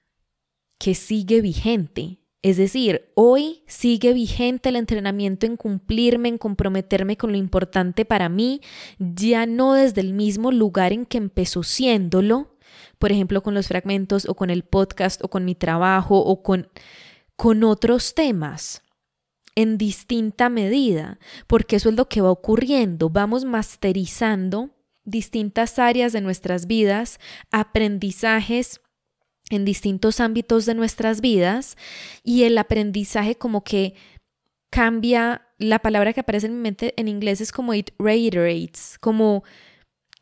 [0.78, 2.21] que sigue vigente.
[2.42, 8.28] Es decir, hoy sigue vigente el entrenamiento en cumplirme, en comprometerme con lo importante para
[8.28, 8.60] mí,
[8.98, 12.56] ya no desde el mismo lugar en que empezó siéndolo,
[12.98, 16.68] por ejemplo, con los fragmentos o con el podcast o con mi trabajo o con,
[17.36, 18.82] con otros temas
[19.54, 24.70] en distinta medida, porque eso es lo que va ocurriendo, vamos masterizando
[25.04, 28.80] distintas áreas de nuestras vidas, aprendizajes
[29.52, 31.76] en distintos ámbitos de nuestras vidas
[32.22, 33.94] y el aprendizaje como que
[34.70, 39.44] cambia, la palabra que aparece en mi mente en inglés es como it reiterates, como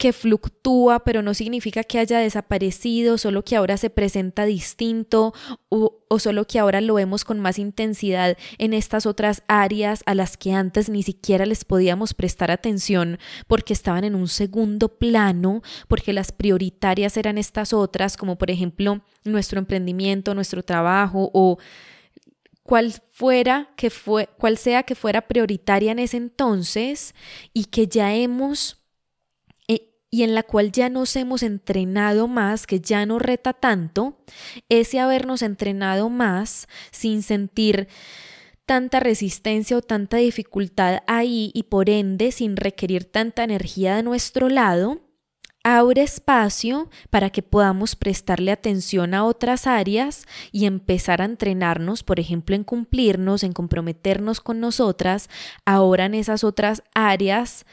[0.01, 5.35] que fluctúa, pero no significa que haya desaparecido, solo que ahora se presenta distinto
[5.69, 10.15] o, o, solo que ahora lo vemos con más intensidad en estas otras áreas a
[10.15, 15.61] las que antes ni siquiera les podíamos prestar atención porque estaban en un segundo plano,
[15.87, 21.59] porque las prioritarias eran estas otras, como por ejemplo nuestro emprendimiento, nuestro trabajo o
[22.63, 27.15] cual fuera que fue, cual sea que fuera prioritaria en ese entonces
[27.53, 28.80] y que ya hemos
[30.11, 34.19] y en la cual ya nos hemos entrenado más, que ya no reta tanto,
[34.69, 37.89] ese habernos entrenado más sin sentir
[38.67, 44.49] tanta resistencia o tanta dificultad ahí y por ende sin requerir tanta energía de nuestro
[44.49, 45.01] lado,
[45.63, 52.19] abre espacio para que podamos prestarle atención a otras áreas y empezar a entrenarnos, por
[52.19, 55.29] ejemplo, en cumplirnos, en comprometernos con nosotras,
[55.65, 57.67] ahora en esas otras áreas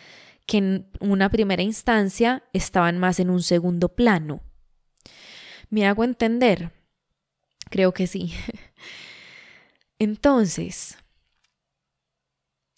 [0.47, 4.41] que en una primera instancia estaban más en un segundo plano.
[5.69, 6.71] ¿Me hago entender?
[7.69, 8.33] Creo que sí.
[9.99, 10.97] Entonces,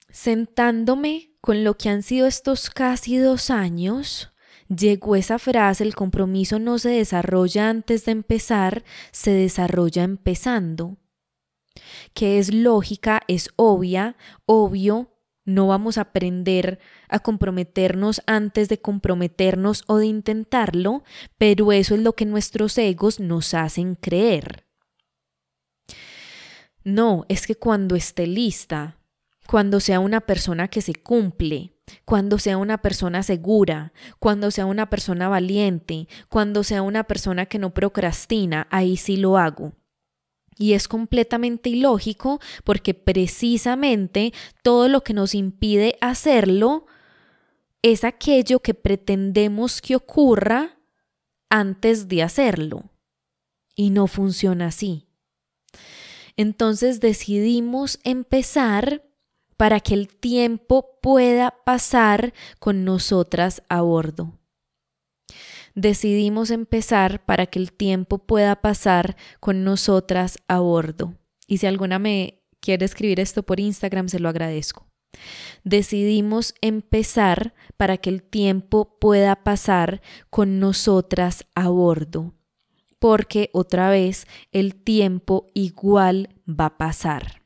[0.10, 4.34] sentándome con lo que han sido estos casi dos años,
[4.68, 10.98] llegó esa frase, el compromiso no se desarrolla antes de empezar, se desarrolla empezando,
[12.16, 15.19] que es lógica, es obvia, obvio,
[15.50, 21.04] no vamos a aprender a comprometernos antes de comprometernos o de intentarlo,
[21.38, 24.66] pero eso es lo que nuestros egos nos hacen creer.
[26.84, 28.98] No, es que cuando esté lista,
[29.48, 31.74] cuando sea una persona que se cumple,
[32.06, 37.58] cuando sea una persona segura, cuando sea una persona valiente, cuando sea una persona que
[37.58, 39.74] no procrastina, ahí sí lo hago.
[40.60, 46.86] Y es completamente ilógico porque precisamente todo lo que nos impide hacerlo
[47.82, 50.78] es aquello que pretendemos que ocurra
[51.50, 52.92] antes de hacerlo.
[53.74, 55.08] Y no funciona así.
[56.36, 59.04] Entonces decidimos empezar
[59.56, 64.39] para que el tiempo pueda pasar con nosotras a bordo
[65.76, 71.16] decidimos empezar para que el tiempo pueda pasar con nosotras a bordo.
[71.48, 74.88] Y si alguna me quiere escribir esto por Instagram, se lo agradezco.
[75.64, 82.34] Decidimos empezar para que el tiempo pueda pasar con nosotras a bordo,
[83.00, 87.39] porque otra vez el tiempo igual va a pasar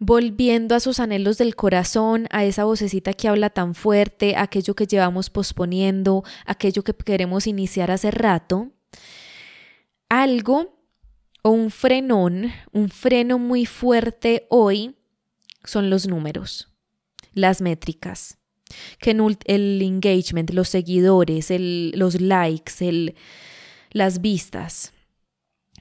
[0.00, 4.86] volviendo a sus anhelos del corazón, a esa vocecita que habla tan fuerte, aquello que
[4.86, 8.72] llevamos posponiendo, aquello que queremos iniciar hace rato,
[10.08, 10.80] algo
[11.42, 14.96] o un frenón, un freno muy fuerte hoy
[15.64, 16.72] son los números,
[17.34, 18.38] las métricas,
[19.00, 23.14] que el engagement, los seguidores, los likes,
[23.90, 24.94] las vistas.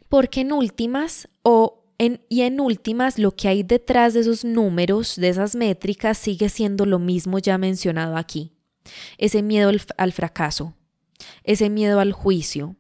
[0.10, 5.30] Porque en últimas o y en últimas, lo que hay detrás de esos números, de
[5.30, 8.54] esas métricas, sigue siendo lo mismo ya mencionado aquí.
[9.18, 10.76] Ese miedo al fracaso,
[11.44, 12.78] ese miedo al juicio,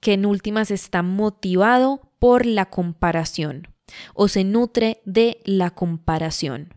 [0.00, 3.68] que en últimas está motivado por la comparación
[4.14, 6.74] o se nutre de la comparación.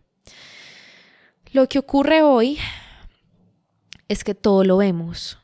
[1.52, 2.58] Lo que ocurre hoy
[4.08, 5.38] es que todo lo vemos,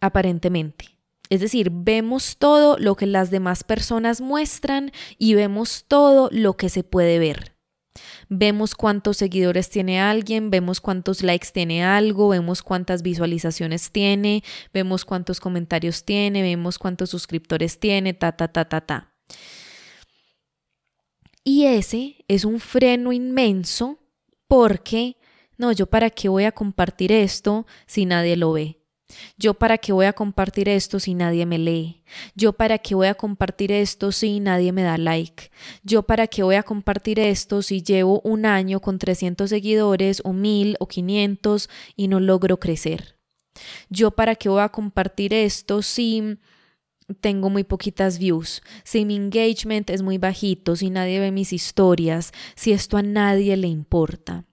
[0.00, 0.97] aparentemente.
[1.30, 6.68] Es decir, vemos todo lo que las demás personas muestran y vemos todo lo que
[6.68, 7.58] se puede ver.
[8.28, 15.04] Vemos cuántos seguidores tiene alguien, vemos cuántos likes tiene algo, vemos cuántas visualizaciones tiene, vemos
[15.04, 19.14] cuántos comentarios tiene, vemos cuántos suscriptores tiene, ta, ta, ta, ta, ta.
[21.44, 23.98] Y ese es un freno inmenso
[24.46, 25.16] porque,
[25.56, 28.77] no, yo para qué voy a compartir esto si nadie lo ve.
[29.36, 32.02] Yo para qué voy a compartir esto si nadie me lee.
[32.34, 35.50] Yo para qué voy a compartir esto si nadie me da like.
[35.82, 40.32] Yo para qué voy a compartir esto si llevo un año con 300 seguidores o
[40.32, 43.16] 1000 o 500 y no logro crecer.
[43.88, 46.38] Yo para qué voy a compartir esto si
[47.20, 52.32] tengo muy poquitas views, si mi engagement es muy bajito, si nadie ve mis historias,
[52.54, 54.44] si esto a nadie le importa.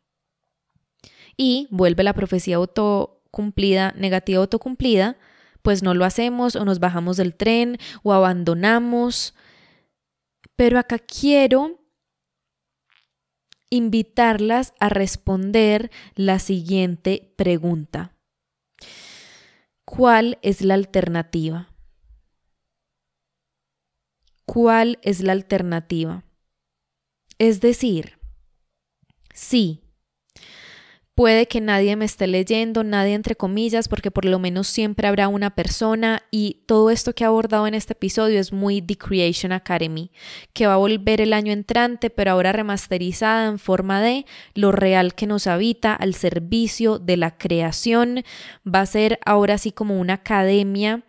[1.37, 5.17] Y vuelve la profecía auto cumplida, negativa autocumplida,
[5.61, 9.35] pues no lo hacemos o nos bajamos del tren o abandonamos.
[10.55, 11.85] Pero acá quiero
[13.69, 18.15] invitarlas a responder la siguiente pregunta.
[19.83, 21.69] ¿Cuál es la alternativa?
[24.45, 26.23] ¿Cuál es la alternativa?
[27.37, 28.17] Es decir,
[29.33, 29.84] sí,
[31.15, 35.30] Puede que nadie me esté leyendo, nadie entre comillas, porque por lo menos siempre habrá
[35.30, 39.54] una persona y todo esto que he abordado en este episodio es muy The Creation
[39.54, 40.12] Academy,
[40.51, 44.25] que va a volver el año entrante, pero ahora remasterizada en forma de
[44.56, 48.25] lo real que nos habita al servicio de la creación.
[48.67, 51.06] Va a ser ahora sí como una academia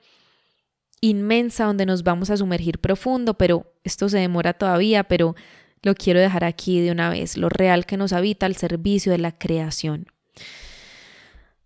[1.01, 5.35] inmensa donde nos vamos a sumergir profundo, pero esto se demora todavía, pero
[5.83, 9.19] lo quiero dejar aquí de una vez, lo real que nos habita al servicio de
[9.19, 10.07] la creación.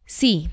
[0.05, 0.49] Sí,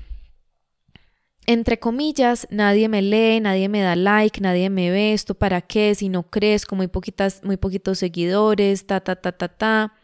[1.48, 5.94] entre comillas, nadie me lee, nadie me da like, nadie me ve, esto para qué,
[5.94, 9.94] si no crezco, muy poquitas, muy poquitos seguidores, ta, ta, ta, ta, ta.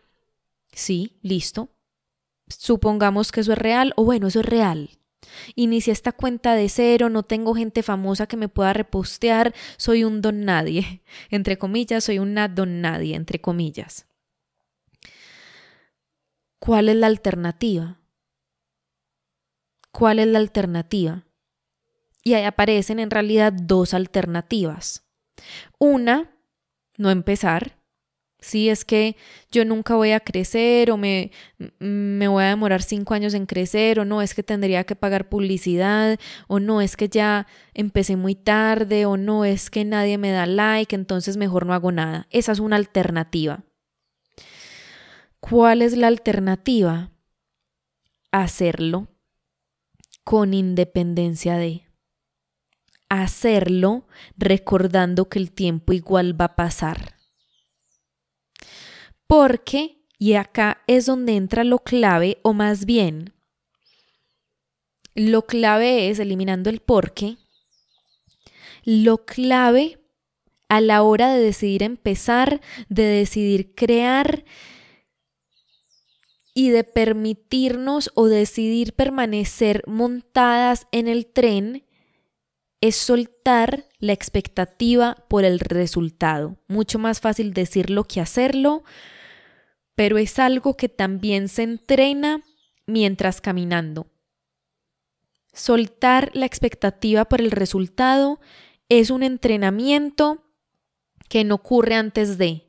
[0.72, 1.68] Sí, listo.
[2.48, 4.88] Supongamos que eso es real, o bueno, eso es real.
[5.54, 10.20] Inicié esta cuenta de cero, no tengo gente famosa que me pueda repostear, soy un
[10.22, 11.02] don nadie.
[11.30, 14.06] Entre comillas, soy una don nadie, entre comillas.
[16.58, 18.00] ¿Cuál es la alternativa?
[19.92, 21.24] ¿Cuál es la alternativa?
[22.22, 25.04] Y ahí aparecen en realidad dos alternativas.
[25.78, 26.34] Una,
[26.96, 27.76] no empezar,
[28.44, 29.16] si es que
[29.50, 31.30] yo nunca voy a crecer o me,
[31.78, 35.30] me voy a demorar cinco años en crecer o no, es que tendría que pagar
[35.30, 40.30] publicidad o no, es que ya empecé muy tarde o no, es que nadie me
[40.30, 42.26] da like, entonces mejor no hago nada.
[42.30, 43.64] Esa es una alternativa.
[45.40, 47.12] ¿Cuál es la alternativa?
[48.30, 49.08] Hacerlo
[50.22, 51.86] con independencia de
[53.08, 57.13] hacerlo recordando que el tiempo igual va a pasar
[59.36, 63.34] porque, y acá es donde entra lo clave, o más bien,
[65.16, 67.36] lo clave es, eliminando el porque,
[68.84, 69.98] lo clave
[70.68, 74.44] a la hora de decidir empezar, de decidir crear
[76.54, 81.84] y de permitirnos o decidir permanecer montadas en el tren
[82.80, 86.56] es soltar la expectativa por el resultado.
[86.68, 88.84] Mucho más fácil decirlo que hacerlo,
[89.94, 92.42] pero es algo que también se entrena
[92.86, 94.06] mientras caminando.
[95.52, 98.40] Soltar la expectativa por el resultado
[98.88, 100.42] es un entrenamiento
[101.28, 102.64] que no ocurre antes de.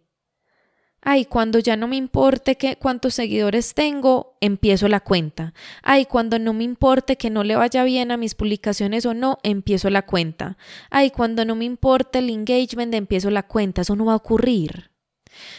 [1.01, 5.53] Ay, cuando ya no me importe que cuántos seguidores tengo, empiezo la cuenta.
[5.83, 9.38] Ay, cuando no me importe que no le vaya bien a mis publicaciones o no,
[9.43, 10.57] empiezo la cuenta.
[10.89, 13.82] Ay, cuando no me importe el engagement, empiezo la cuenta.
[13.82, 14.94] Eso no va a ocurrir.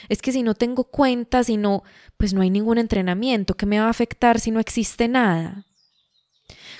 [0.08, 1.82] Es que si no tengo cuenta, si no,
[2.16, 5.66] pues no hay ningún entrenamiento que me va a afectar si no existe nada.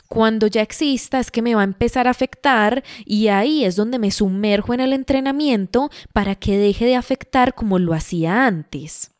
[0.08, 3.98] Cuando ya exista es que me va a empezar a afectar y ahí es donde
[3.98, 9.10] me sumerjo en el entrenamiento para que deje de afectar como lo hacía antes.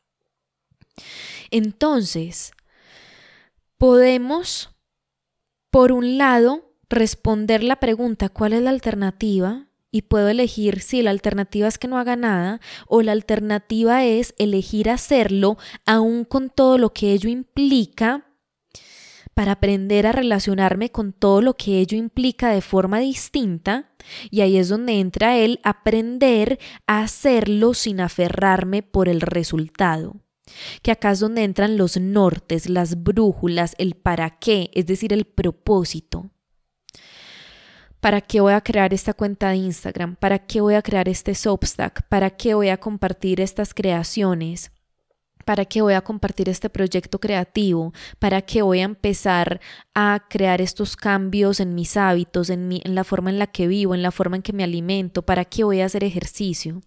[1.51, 2.53] Entonces,
[3.79, 4.71] podemos,
[5.71, 9.67] por un lado, responder la pregunta ¿cuál es la alternativa?
[9.91, 14.35] Y puedo elegir si la alternativa es que no haga nada o la alternativa es
[14.39, 15.57] elegir hacerlo
[15.87, 18.27] aún con todo lo que ello implica
[19.37, 23.91] para aprender a relacionarme con todo lo que ello implica de forma distinta
[24.31, 30.17] y ahí es donde entra el aprender a hacerlo sin aferrarme por el resultado.
[30.83, 35.27] Que acá es donde entran los nortes, las brújulas, el para qué, es decir, el
[35.27, 36.31] propósito.
[38.01, 40.17] ¿Para qué voy a crear esta cuenta de Instagram?
[40.17, 42.03] ¿Para qué voy a crear este Substack?
[42.09, 44.71] ¿Para qué voy a compartir estas creaciones?
[45.45, 47.93] ¿Para qué voy a compartir este proyecto creativo?
[48.19, 49.61] ¿Para qué voy a empezar
[49.95, 53.95] a crear estos cambios en mis hábitos, en, en la forma en la que vivo,
[53.95, 55.23] en la forma en que me alimento?
[55.23, 56.83] ¿Para qué voy a hacer ejercicio?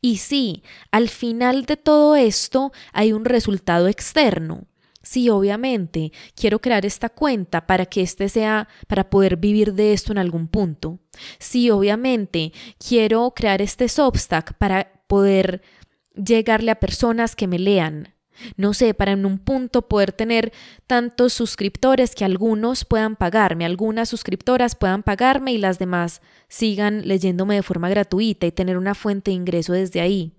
[0.00, 4.66] Y sí, al final de todo esto hay un resultado externo.
[5.02, 10.12] Sí, obviamente, quiero crear esta cuenta para que este sea, para poder vivir de esto
[10.12, 11.00] en algún punto.
[11.38, 15.62] Sí, obviamente, quiero crear este Substack para poder
[16.14, 18.14] llegarle a personas que me lean.
[18.56, 20.52] No sé, para en un punto poder tener
[20.86, 27.56] tantos suscriptores que algunos puedan pagarme, algunas suscriptoras puedan pagarme y las demás sigan leyéndome
[27.56, 30.32] de forma gratuita y tener una fuente de ingreso desde ahí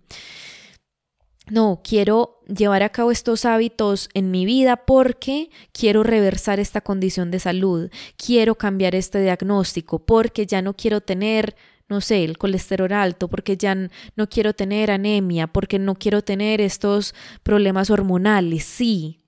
[1.49, 7.31] no, quiero llevar a cabo estos hábitos en mi vida porque quiero reversar esta condición
[7.31, 11.55] de salud, quiero cambiar este diagnóstico, porque ya no quiero tener,
[11.89, 16.61] no sé, el colesterol alto, porque ya no quiero tener anemia, porque no quiero tener
[16.61, 17.13] estos
[17.43, 18.63] problemas hormonales.
[18.63, 19.19] Sí,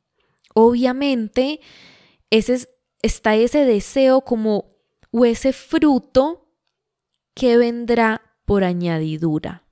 [0.54, 1.60] obviamente
[2.30, 2.70] ese
[3.02, 4.74] está ese deseo como
[5.12, 6.50] o ese fruto
[7.36, 9.65] que vendrá por añadidura.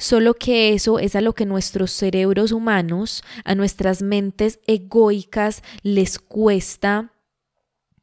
[0.00, 6.18] Solo que eso es a lo que nuestros cerebros humanos, a nuestras mentes egoicas les
[6.18, 7.12] cuesta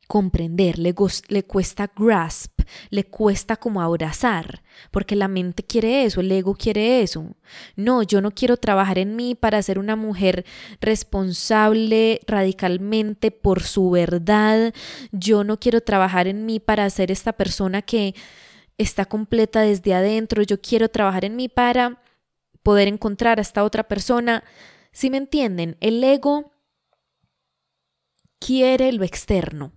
[0.05, 6.53] comprender, le, cuesta grasp, le cuesta como abrazar, porque la mente quiere eso, el ego
[6.53, 7.35] quiere eso.
[7.75, 10.45] No, yo no quiero trabajar en mí para ser una mujer
[10.79, 14.71] responsable radicalmente por su verdad,
[15.11, 18.13] yo no quiero trabajar en mí para ser esta persona que
[18.77, 22.01] está completa desde adentro, yo quiero trabajar en mí para
[22.63, 24.43] poder encontrar a esta otra persona.
[24.91, 26.51] Si me entienden, el ego
[28.39, 29.73] quiere lo externo.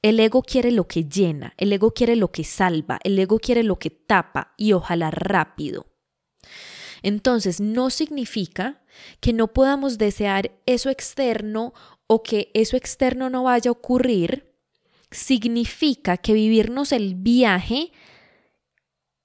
[0.00, 3.64] El ego quiere lo que llena, el ego quiere lo que salva, el ego quiere
[3.64, 5.86] lo que tapa y ojalá rápido.
[7.02, 8.80] Entonces, no significa
[9.20, 11.74] que no podamos desear eso externo
[12.06, 14.54] o que eso externo no vaya a ocurrir.
[15.10, 17.90] Significa que vivirnos el viaje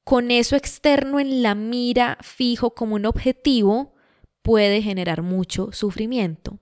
[0.03, 3.93] con eso externo en la mira fijo como un objetivo
[4.41, 6.59] puede generar mucho sufrimiento.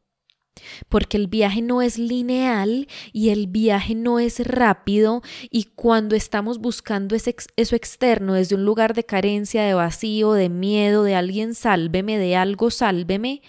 [0.89, 6.59] Porque el viaje no es lineal y el viaje no es rápido y cuando estamos
[6.59, 12.19] buscando eso externo desde un lugar de carencia, de vacío, de miedo, de alguien sálveme,
[12.19, 13.41] de algo sálveme,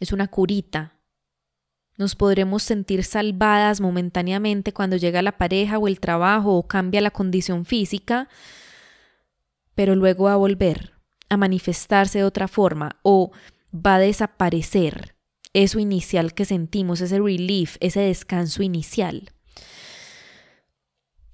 [0.00, 0.99] es una curita,
[1.96, 7.10] nos podremos sentir salvadas momentáneamente cuando llega la pareja o el trabajo o cambia la
[7.10, 8.28] condición física,
[9.74, 10.94] pero luego va a volver
[11.28, 13.32] a manifestarse de otra forma o
[13.74, 15.14] va a desaparecer
[15.52, 19.32] eso inicial que sentimos, ese relief, ese descanso inicial.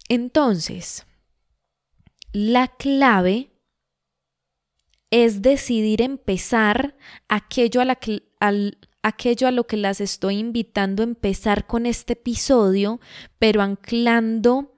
[0.08, 1.06] Entonces,
[2.32, 3.50] la clave
[5.10, 6.96] es decidir empezar
[7.28, 7.98] aquello a la
[8.40, 13.00] al, aquello a lo que las estoy invitando a empezar con este episodio,
[13.38, 14.74] pero anclando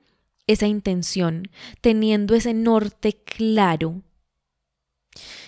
[0.46, 1.48] esa intención,
[1.80, 4.02] teniendo ese norte claro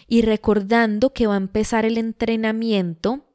[0.09, 3.27] y recordando que va a empezar el entrenamiento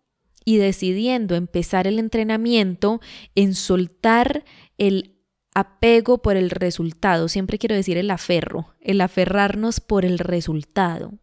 [0.44, 3.00] y decidiendo empezar el entrenamiento
[3.36, 4.46] en soltar
[4.78, 5.16] el
[5.54, 7.28] apego por el resultado.
[7.28, 11.14] Siempre quiero decir el aferro, el aferrarnos por el resultado.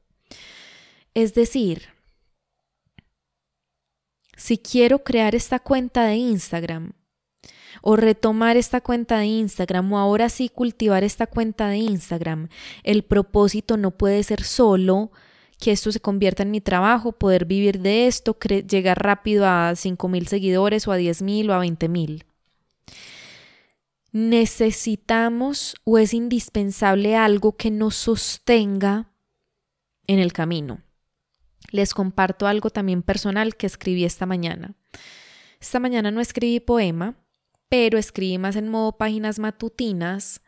[1.15, 1.92] Es decir,
[4.37, 6.93] si quiero crear esta cuenta de Instagram
[7.81, 12.49] o retomar esta cuenta de Instagram o ahora sí cultivar esta cuenta de Instagram,
[12.83, 15.11] el propósito no puede ser solo
[15.59, 18.37] que esto se convierta en mi trabajo, poder vivir de esto,
[18.69, 22.25] llegar rápido a 5 mil seguidores o a 10 mil o a 20 mil.
[24.11, 29.09] Necesitamos o es indispensable algo que nos sostenga
[30.07, 30.83] en el camino
[31.73, 34.77] les comparto algo también personal que escribí esta mañana.
[35.61, 37.17] Esta mañana no escribí poema,
[37.69, 40.43] pero escribí más en modo páginas matutinas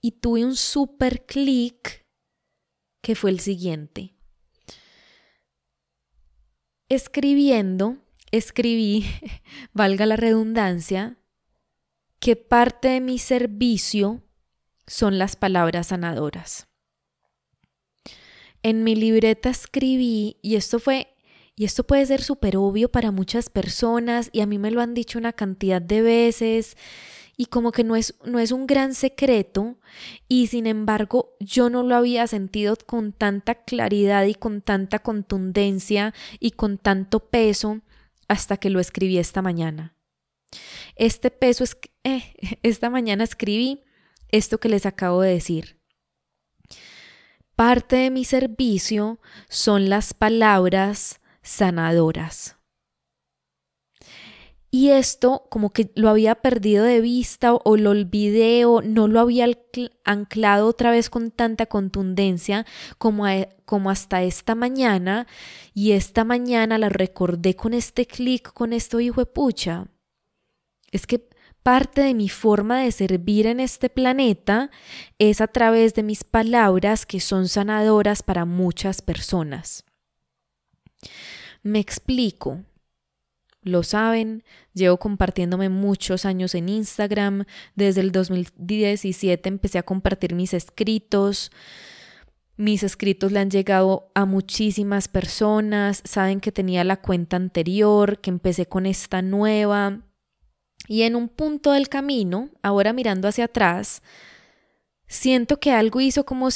[0.00, 2.06] y tuve un super clic
[3.02, 4.14] que fue el siguiente.
[6.88, 7.98] Escribiendo,
[8.30, 9.04] escribí,
[9.72, 11.18] valga la redundancia,
[12.20, 14.22] que parte de mi servicio
[14.86, 16.69] son las palabras sanadoras.
[18.62, 21.14] En mi libreta escribí, y esto fue,
[21.56, 24.94] y esto puede ser súper obvio para muchas personas, y a mí me lo han
[24.94, 26.76] dicho una cantidad de veces,
[27.36, 29.78] y como que no es, no es un gran secreto,
[30.28, 36.12] y sin embargo yo no lo había sentido con tanta claridad y con tanta contundencia
[36.38, 37.80] y con tanto peso
[38.28, 39.96] hasta que lo escribí esta mañana.
[40.96, 43.84] Este peso es, eh, esta mañana escribí
[44.28, 45.79] esto que les acabo de decir.
[47.60, 49.18] Parte de mi servicio
[49.50, 52.56] son las palabras sanadoras.
[54.70, 59.20] Y esto como que lo había perdido de vista o, lo olvidé o no lo
[59.20, 59.46] había
[60.04, 62.64] anclado otra vez con tanta contundencia
[62.96, 63.26] como,
[63.66, 65.26] como hasta esta mañana.
[65.74, 69.86] Y esta mañana la recordé con este clic, con esto hijo de pucha.
[70.92, 71.28] Es que
[71.62, 74.70] Parte de mi forma de servir en este planeta
[75.18, 79.84] es a través de mis palabras que son sanadoras para muchas personas.
[81.62, 82.64] Me explico.
[83.62, 84.42] Lo saben,
[84.72, 87.44] llevo compartiéndome muchos años en Instagram.
[87.74, 91.52] Desde el 2017 empecé a compartir mis escritos.
[92.56, 96.00] Mis escritos le han llegado a muchísimas personas.
[96.06, 100.00] Saben que tenía la cuenta anterior, que empecé con esta nueva.
[100.90, 104.02] Y en un punto del camino, ahora mirando hacia atrás,
[105.06, 106.48] siento que algo hizo como,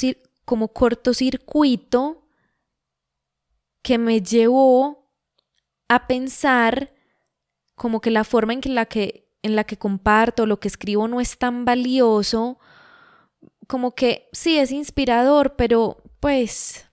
[0.43, 2.27] como cortocircuito
[3.81, 5.09] que me llevó
[5.87, 6.93] a pensar
[7.75, 11.07] como que la forma en, que la que, en la que comparto, lo que escribo
[11.07, 12.59] no es tan valioso,
[13.67, 16.84] como que sí es inspirador, pero pues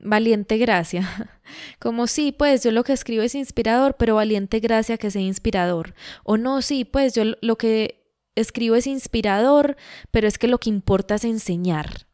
[0.00, 1.30] valiente gracia.
[1.78, 5.94] Como sí, pues yo lo que escribo es inspirador, pero valiente gracia que sea inspirador.
[6.24, 9.76] O no, sí, pues yo lo que escribo es inspirador,
[10.10, 12.06] pero es que lo que importa es enseñar.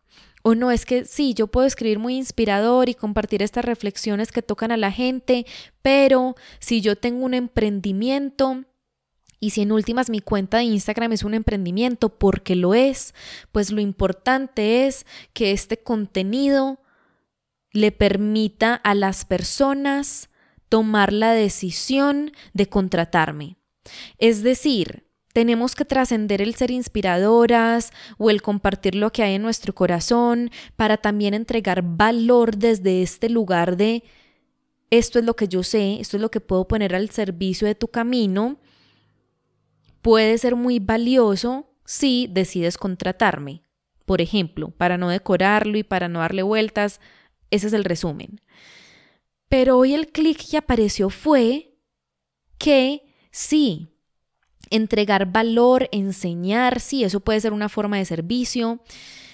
[0.43, 4.43] O no, es que sí, yo puedo escribir muy inspirador y compartir estas reflexiones que
[4.43, 5.47] tocan a la gente,
[5.81, 8.65] pero si yo tengo un emprendimiento,
[9.41, 13.15] y si en últimas mi cuenta de Instagram es un emprendimiento, porque lo es,
[13.53, 16.79] pues lo importante es que este contenido
[17.75, 20.31] le permita a las personas
[20.71, 23.59] tomar la decisión de contratarme.
[24.19, 29.43] Es decir, tenemos que trascender el ser inspiradoras o el compartir lo que hay en
[29.43, 34.05] nuestro corazón para también entregar valor desde este lugar de
[34.91, 37.75] esto es lo que yo sé, esto es lo que puedo poner al servicio de
[37.75, 38.61] tu camino.
[40.03, 43.63] Puede ser muy valioso si decides contratarme,
[44.07, 47.01] por ejemplo, para no decorarlo y para no darle vueltas
[47.51, 48.41] ese es el resumen.
[49.49, 51.77] Pero hoy el clic que apareció fue
[52.59, 53.95] que sí,
[54.71, 58.81] entregar valor, enseñar, sí, eso puede ser una forma de servicio.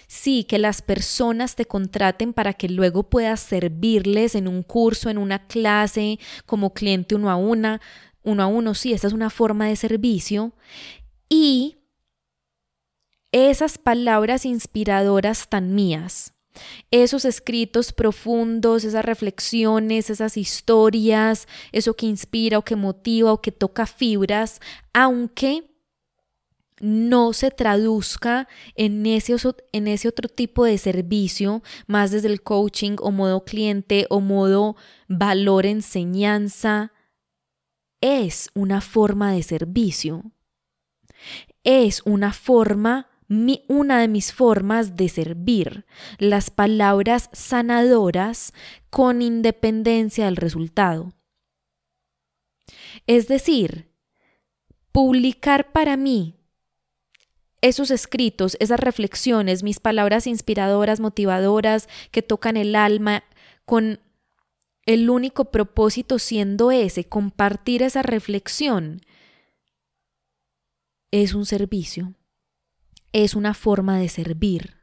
[0.06, 5.18] Sí, que las personas te contraten para que luego puedas servirles en un curso, en
[5.18, 7.80] una clase, como cliente uno a una,
[8.24, 10.52] uno a uno, sí, esa es una forma de servicio.
[11.28, 11.78] Y
[13.30, 16.34] esas palabras inspiradoras tan mías,
[16.90, 23.52] esos escritos profundos, esas reflexiones, esas historias, eso que inspira o que motiva o que
[23.52, 24.60] toca fibras,
[24.92, 25.70] aunque
[26.80, 29.36] no se traduzca en ese,
[29.72, 34.76] en ese otro tipo de servicio, más desde el coaching o modo cliente o modo
[35.06, 36.92] valor enseñanza,
[38.00, 40.32] es una forma de servicio.
[41.62, 43.09] Es una forma
[43.68, 45.86] una de mis formas de servir,
[46.18, 48.52] las palabras sanadoras
[48.90, 51.12] con independencia del resultado.
[53.06, 53.88] Es decir,
[54.90, 56.40] publicar para mí
[57.60, 63.22] esos escritos, esas reflexiones, mis palabras inspiradoras, motivadoras, que tocan el alma,
[63.64, 64.00] con
[64.86, 69.02] el único propósito siendo ese, compartir esa reflexión,
[71.12, 72.14] es un servicio
[73.12, 74.76] es una forma de servir.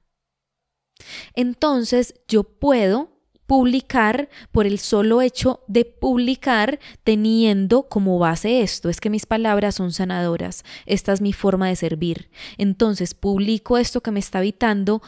[1.36, 9.00] Entonces yo puedo publicar por el solo hecho de publicar teniendo como base esto, es
[9.00, 12.30] que mis palabras son sanadoras, esta es mi forma de servir.
[12.58, 15.02] Entonces publico esto que me está habitando,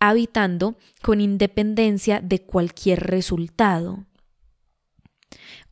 [0.00, 4.04] habitando con independencia de cualquier resultado.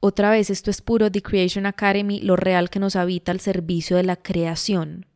[0.01, 3.97] Otra vez, esto es puro The Creation Academy, lo real que nos habita al servicio
[3.97, 5.07] de la creación.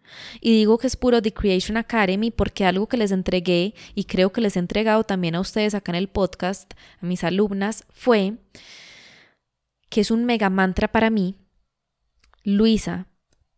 [0.40, 4.32] Y digo que es puro The Creation Academy porque algo que les entregué y creo
[4.32, 8.34] que les he entregado también a ustedes acá en el podcast, a mis alumnas, fue
[9.88, 11.36] que es un mega mantra para mí.
[12.42, 13.08] Luisa,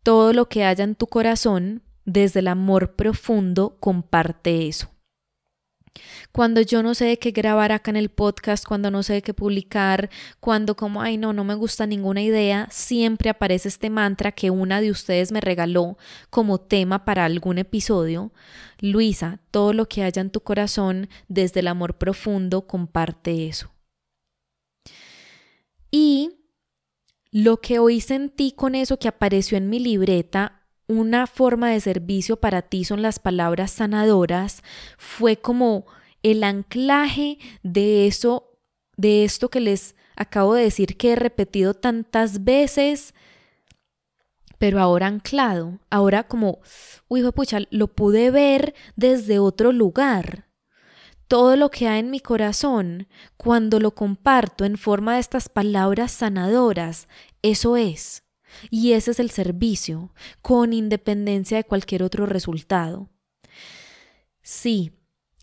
[0.03, 4.91] todo lo que haya en tu corazón, desde el amor profundo, comparte eso.
[6.33, 9.23] Cuando yo no sé de qué grabar acá en el podcast, cuando no sé de
[9.23, 14.33] qué publicar, cuando como, ay no, no me gusta ninguna idea, siempre aparece este mantra
[14.33, 15.99] que una de ustedes me regaló
[16.31, 18.33] como tema para algún episodio.
[18.81, 23.71] Luisa, todo lo que haya en tu corazón, desde el amor profundo, comparte eso.
[25.91, 26.31] Y
[27.31, 30.58] lo que hoy sentí con eso que apareció en mi libreta
[30.89, 34.63] una forma de servicio para ti son las palabras sanadoras,
[34.97, 35.87] fue como
[36.23, 38.59] el anclaje de eso,
[38.97, 43.15] de esto que les acabo de decir que he repetido tantas veces,
[44.59, 46.59] pero ahora anclado, ahora como,
[47.07, 50.49] uy, pucha, lo pude ver desde otro lugar.
[51.29, 56.11] Todo lo que hay en mi corazón, cuando lo comparto en forma de estas palabras
[56.11, 57.07] sanadoras,
[57.43, 58.25] eso es.
[58.71, 63.11] Y ese es el servicio, con independencia de cualquier otro resultado.
[64.43, 64.93] Sí,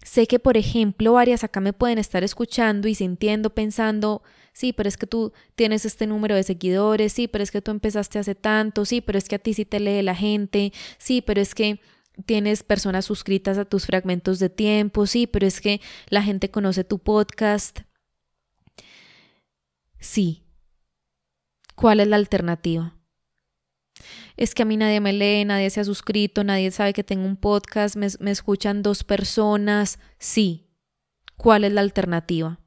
[0.03, 4.89] sé que, por ejemplo, varias acá me pueden estar escuchando y sintiendo, pensando, sí, pero
[4.89, 8.35] es que tú tienes este número de seguidores, sí, pero es que tú empezaste hace
[8.35, 11.53] tanto, sí, pero es que a ti sí te lee la gente, sí, pero es
[11.53, 11.79] que
[12.25, 16.83] tienes personas suscritas a tus fragmentos de tiempo, sí, pero es que la gente conoce
[16.83, 17.81] tu podcast.
[19.99, 20.43] Sí.
[21.75, 22.94] ¿Cuál es la alternativa?
[24.37, 27.25] Es que a mí nadie me lee, nadie se ha suscrito, nadie sabe que tengo
[27.25, 29.99] un podcast, me, me escuchan dos personas.
[30.19, 30.67] Sí.
[31.37, 32.59] ¿Cuál es la alternativa?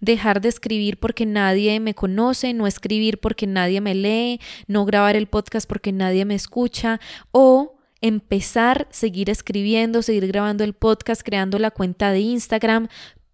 [0.00, 5.16] Dejar de escribir porque nadie me conoce, no escribir porque nadie me lee, no grabar
[5.16, 7.00] el podcast porque nadie me escucha
[7.30, 12.88] o empezar, seguir escribiendo, seguir grabando el podcast, creando la cuenta de Instagram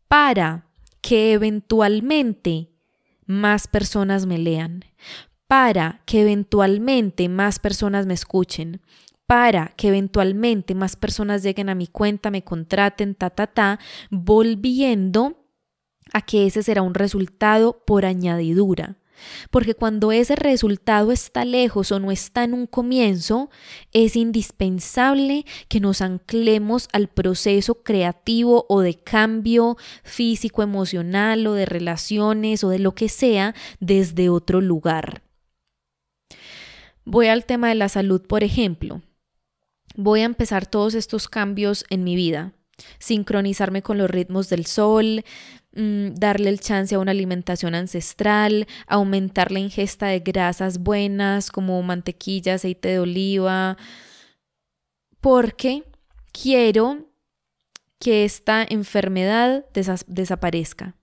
[0.09, 0.66] para
[1.01, 2.70] que eventualmente
[3.24, 4.84] más personas me lean,
[5.47, 8.80] para que eventualmente más personas me escuchen,
[9.26, 13.78] para que eventualmente más personas lleguen a mi cuenta, me contraten, ta, ta, ta,
[14.11, 15.44] volviendo
[16.12, 18.97] a que ese será un resultado por añadidura.
[19.51, 23.51] Porque cuando ese resultado está lejos o no está en un comienzo,
[23.92, 31.64] es indispensable que nos anclemos al proceso creativo o de cambio físico, emocional o de
[31.64, 35.26] relaciones o de lo que sea desde otro lugar.
[37.07, 39.00] Voy al tema de la salud, por ejemplo.
[39.94, 42.52] Voy a empezar todos estos cambios en mi vida.
[42.98, 45.24] Sincronizarme con los ritmos del sol,
[45.72, 51.80] mm, darle el chance a una alimentación ancestral, aumentar la ingesta de grasas buenas como
[51.82, 53.78] mantequilla, aceite de oliva,
[55.20, 55.84] porque
[56.32, 57.07] quiero
[58.00, 59.64] que esta enfermedad
[60.09, 60.95] desaparezca,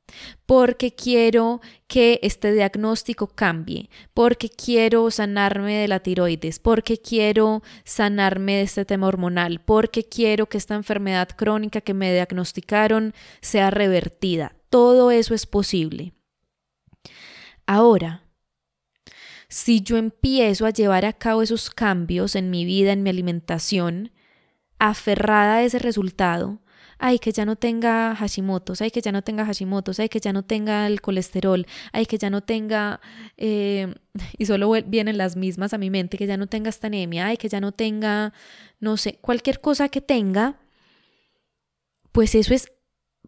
[0.46, 8.58] porque quiero que este diagnóstico cambie, porque quiero sanarme de la tiroides, porque quiero sanarme
[8.58, 14.56] de este tema hormonal, porque quiero que esta enfermedad crónica que me diagnosticaron sea revertida.
[14.70, 16.14] Todo eso es posible.
[17.66, 18.24] Ahora,
[19.48, 24.12] si yo empiezo a llevar a cabo esos cambios en mi vida, en mi alimentación,
[24.80, 26.63] aferrada a ese resultado,
[27.06, 30.32] ay, que ya no tenga Hashimoto's, ay, que ya no tenga Hashimoto's, ay, que ya
[30.32, 33.02] no tenga el colesterol, ay, que ya no tenga,
[33.36, 33.94] eh,
[34.38, 37.36] y solo vienen las mismas a mi mente, que ya no tenga esta anemia, ay,
[37.36, 38.32] que ya no tenga,
[38.80, 40.62] no sé, cualquier cosa que tenga,
[42.14, 42.72] pues eso es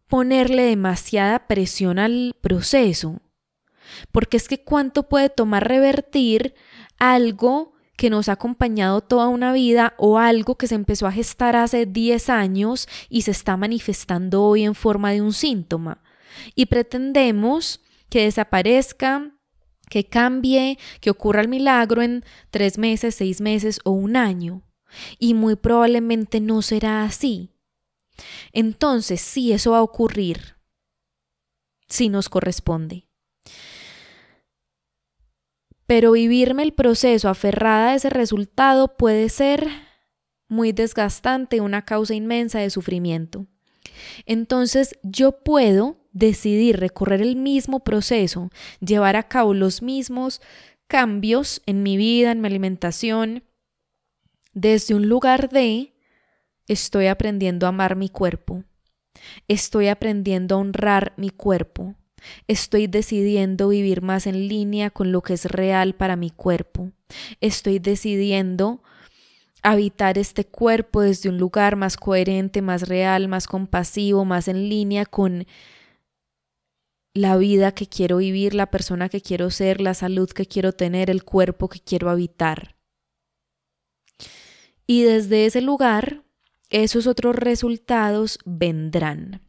[0.08, 3.20] ponerle demasiada presión al proceso.
[4.14, 6.56] Porque es que cuánto puede tomar revertir
[6.98, 11.56] algo que nos ha acompañado toda una vida o algo que se empezó a gestar
[11.56, 16.04] hace 10 años y se está manifestando hoy en forma de un síntoma.
[16.56, 19.32] Y pretendemos que desaparezca,
[19.90, 24.62] que cambie, que ocurra el milagro en tres meses, seis meses o un año.
[25.20, 27.52] Y muy probablemente no será así.
[28.52, 30.56] Entonces, sí, eso va a ocurrir,
[31.88, 33.08] si nos corresponde.
[35.88, 39.68] Pero vivirme el proceso aferrada a ese resultado puede ser
[40.48, 43.46] muy desgastante, una causa inmensa de sufrimiento.
[44.26, 50.42] Entonces yo puedo decidir recorrer el mismo proceso, llevar a cabo los mismos
[50.88, 53.44] cambios en mi vida, en mi alimentación,
[54.54, 55.94] desde un lugar de
[56.68, 58.64] estoy aprendiendo a amar mi cuerpo,
[59.48, 61.96] estoy aprendiendo a honrar mi cuerpo,
[62.48, 66.92] Estoy decidiendo vivir más en línea con lo que es real para mi cuerpo.
[67.42, 68.82] Estoy decidiendo
[69.64, 75.06] habitar este cuerpo desde un lugar más coherente, más real, más compasivo, más en línea
[75.06, 75.48] con
[77.16, 81.10] la vida que quiero vivir, la persona que quiero ser, la salud que quiero tener,
[81.10, 82.76] el cuerpo que quiero habitar.
[84.86, 86.24] Y desde ese lugar,
[86.70, 89.42] esos otros resultados vendrán.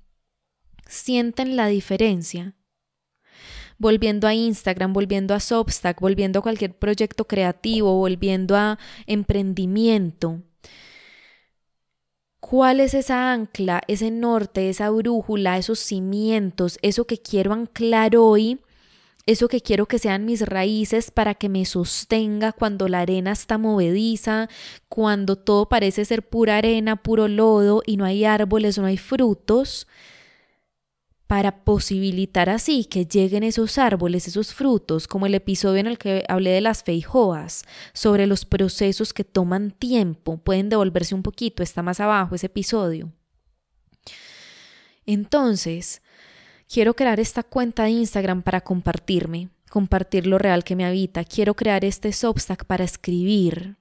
[0.88, 2.54] ¿Sienten la diferencia?
[3.78, 10.42] Volviendo a Instagram, volviendo a Substack, volviendo a cualquier proyecto creativo, volviendo a emprendimiento.
[12.40, 18.60] ¿Cuál es esa ancla, ese norte, esa brújula, esos cimientos, eso que quiero anclar hoy
[19.26, 23.58] eso que quiero que sean mis raíces para que me sostenga cuando la arena está
[23.58, 24.48] movediza,
[24.88, 29.88] cuando todo parece ser pura arena, puro lodo y no hay árboles, no hay frutos,
[31.26, 36.24] para posibilitar así que lleguen esos árboles, esos frutos, como el episodio en el que
[36.28, 41.82] hablé de las feijoas, sobre los procesos que toman tiempo, pueden devolverse un poquito, está
[41.82, 43.12] más abajo ese episodio.
[45.04, 46.02] Entonces,
[46.68, 51.24] Quiero crear esta cuenta de Instagram para compartirme, compartir lo real que me habita.
[51.24, 53.76] Quiero crear este Substack para escribir.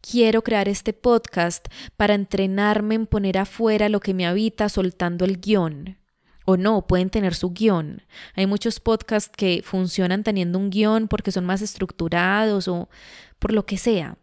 [0.00, 5.40] Quiero crear este podcast para entrenarme en poner afuera lo que me habita soltando el
[5.40, 5.98] guion.
[6.44, 8.02] O no, pueden tener su guion.
[8.34, 12.88] Hay muchos podcasts que funcionan teniendo un guion porque son más estructurados o
[13.38, 14.18] por lo que sea.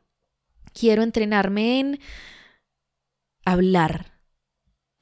[0.73, 1.99] Quiero entrenarme en
[3.45, 4.19] hablar,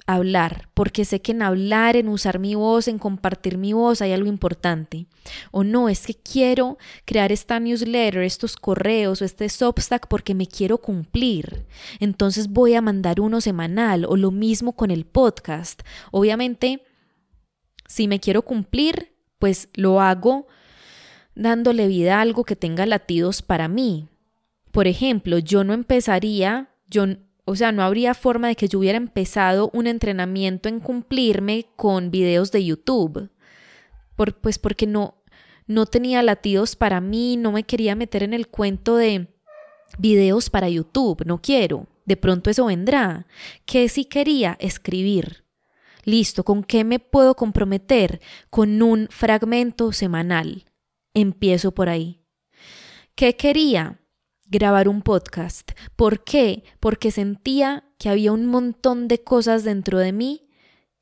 [0.08, 4.14] hablar, porque sé que en hablar, en usar mi voz, en compartir mi voz hay
[4.14, 5.08] algo importante.
[5.52, 10.48] O no, es que quiero crear esta newsletter, estos correos o este Substack porque me
[10.48, 11.66] quiero cumplir.
[12.00, 15.82] Entonces voy a mandar uno semanal o lo mismo con el podcast.
[16.12, 16.87] Obviamente,
[17.88, 20.48] si me quiero cumplir, pues lo hago
[21.36, 24.08] dándole vida a algo que tenga latidos para mí.
[24.72, 27.06] Por ejemplo, yo no empezaría, yo
[27.50, 32.12] o sea, no habría forma de que yo hubiera empezado un entrenamiento en cumplirme con
[32.12, 33.30] videos de YouTube.
[34.42, 35.24] Pues porque no,
[35.66, 39.30] no tenía latidos para mí, no me quería meter en el cuento de
[39.98, 41.88] videos para YouTube, no quiero.
[42.04, 43.28] De pronto eso vendrá.
[43.66, 44.58] ¿Qué sí quería?
[44.60, 45.47] Escribir.
[46.08, 48.22] Listo, ¿con qué me puedo comprometer?
[48.50, 50.64] Con un fragmento semanal.
[51.14, 52.24] Empiezo por ahí.
[53.14, 54.00] ¿Qué quería?
[54.50, 55.72] grabar un podcast.
[55.98, 56.64] ¿Por qué?
[56.80, 60.48] Porque sentía que había un montón de cosas dentro de mí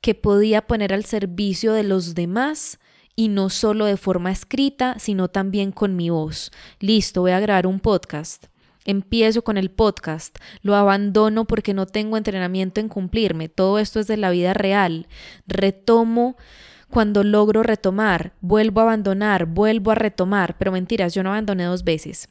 [0.00, 2.80] que podía poner al servicio de los demás
[3.14, 6.50] y no solo de forma escrita, sino también con mi voz.
[6.80, 8.46] Listo, voy a grabar un podcast.
[8.86, 13.48] Empiezo con el podcast, lo abandono porque no tengo entrenamiento en cumplirme.
[13.48, 15.08] Todo esto es de la vida real.
[15.48, 16.36] Retomo
[16.88, 21.82] cuando logro retomar, vuelvo a abandonar, vuelvo a retomar, pero mentiras, yo no abandoné dos
[21.82, 22.28] veces.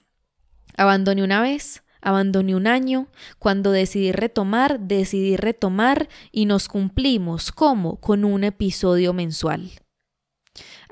[0.77, 7.51] Abandoné una vez, abandoné un año, cuando decidí retomar, decidí retomar y nos cumplimos.
[7.51, 7.99] ¿Cómo?
[7.99, 9.71] Con un episodio mensual.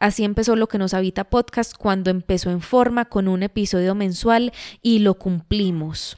[0.03, 4.51] Así empezó lo que nos habita podcast cuando empezó en forma con un episodio mensual
[4.81, 6.17] y lo cumplimos.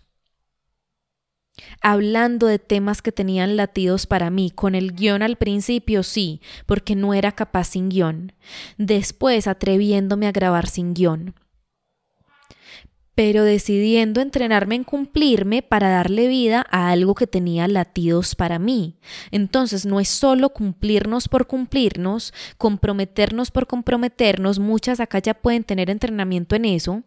[1.82, 6.96] Hablando de temas que tenían latidos para mí, con el guion al principio sí, porque
[6.96, 8.34] no era capaz sin guion.
[8.80, 11.36] Después atreviéndome a grabar sin guion
[13.16, 18.98] pero decidiendo entrenarme en cumplirme para darle vida a algo que tenía latidos para mí.
[19.32, 25.90] Entonces no es solo cumplirnos por cumplirnos, comprometernos por comprometernos, muchas acá ya pueden tener
[25.90, 27.04] entrenamiento en eso,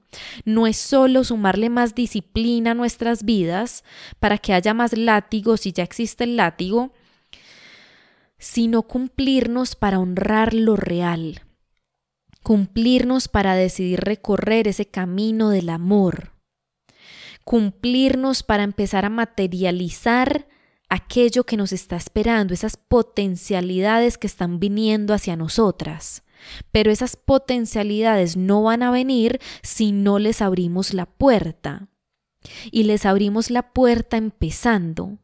[0.47, 3.85] no es solo sumarle más disciplina a nuestras vidas
[4.19, 6.93] para que haya más látigos si ya existe el látigo,
[8.39, 11.43] sino cumplirnos para honrar lo real
[12.43, 16.33] cumplirnos para decidir recorrer ese camino del amor,
[17.45, 20.49] cumplirnos para empezar a materializar
[20.89, 26.25] aquello que nos está esperando, esas potencialidades que están viniendo hacia nosotras.
[26.71, 31.89] Pero esas potencialidades no van a venir si no les abrimos la puerta.
[32.71, 35.19] Y les abrimos la puerta empezando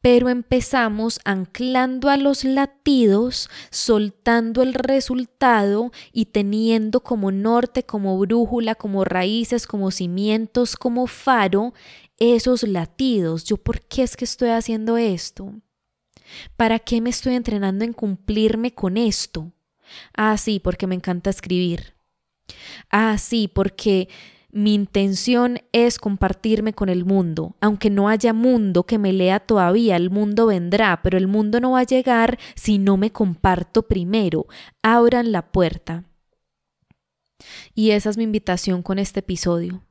[0.00, 8.74] pero empezamos anclando a los latidos, soltando el resultado y teniendo como norte, como brújula,
[8.74, 11.74] como raíces, como cimientos, como faro,
[12.18, 13.44] esos latidos.
[13.44, 15.52] ¿Yo por qué es que estoy haciendo esto?
[16.56, 19.52] ¿Para qué me estoy entrenando en cumplirme con esto?
[20.16, 21.94] Ah, sí, porque me encanta escribir.
[22.90, 24.08] Ah, sí, porque
[24.52, 27.56] mi intención es compartirme con el mundo.
[27.60, 31.72] Aunque no haya mundo que me lea todavía, el mundo vendrá, pero el mundo no
[31.72, 34.46] va a llegar si no me comparto primero.
[34.82, 36.04] Abran la puerta.
[37.74, 39.82] Y esa es mi invitación con este episodio.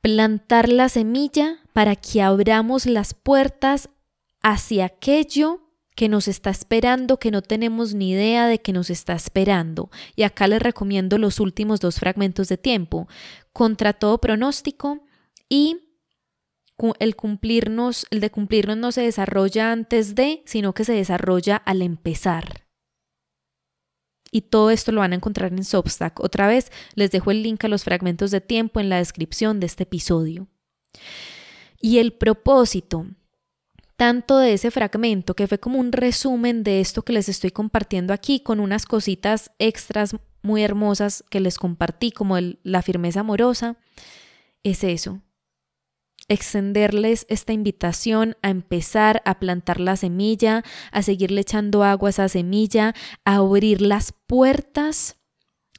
[0.00, 3.90] Plantar la semilla para que abramos las puertas
[4.42, 5.60] hacia aquello
[5.94, 9.90] que nos está esperando, que no tenemos ni idea de que nos está esperando.
[10.16, 13.08] Y acá les recomiendo los últimos dos fragmentos de tiempo,
[13.52, 15.04] contra todo pronóstico
[15.48, 15.88] y
[16.98, 21.82] el cumplirnos, el de cumplirnos no se desarrolla antes de, sino que se desarrolla al
[21.82, 22.66] empezar.
[24.30, 26.18] Y todo esto lo van a encontrar en Substack.
[26.20, 29.66] Otra vez les dejo el link a los fragmentos de tiempo en la descripción de
[29.66, 30.48] este episodio.
[31.80, 33.06] Y el propósito,
[34.02, 38.12] tanto de ese fragmento, que fue como un resumen de esto que les estoy compartiendo
[38.12, 43.76] aquí, con unas cositas extras muy hermosas que les compartí, como la firmeza amorosa,
[44.64, 45.20] es eso,
[46.26, 52.28] extenderles esta invitación a empezar a plantar la semilla, a seguirle echando agua a esa
[52.28, 55.21] semilla, a abrir las puertas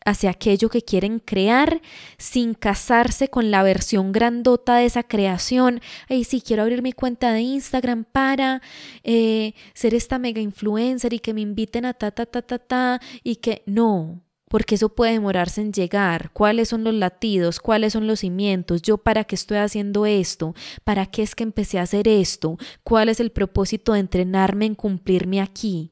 [0.06, 1.82] hacia aquello que quieren crear
[2.18, 5.82] sin casarse con la versión grandota de esa creación.
[6.10, 8.62] Ay, sí, quiero abrir mi cuenta de Instagram para
[9.04, 13.02] eh, ser esta mega influencer y que me inviten a ta, ta, ta, ta, ta,
[13.24, 14.24] y que no
[14.54, 16.30] porque eso puede demorarse en llegar.
[16.32, 17.60] ¿Cuáles son los latidos?
[17.60, 18.84] ¿Cuáles son los cimientos?
[18.84, 20.54] ¿Yo para qué estoy haciendo esto?
[20.84, 22.60] ¿Para qué es que empecé a hacer esto?
[22.84, 25.90] ¿Cuál es el propósito de entrenarme en cumplirme aquí?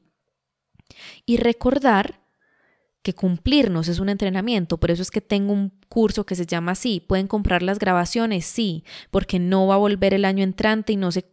[1.26, 2.21] Y recordar
[3.02, 6.72] que cumplirnos es un entrenamiento, por eso es que tengo un curso que se llama
[6.72, 7.00] así.
[7.00, 8.46] ¿Pueden comprar las grabaciones?
[8.46, 11.26] Sí, porque no va a volver el año entrante y no sé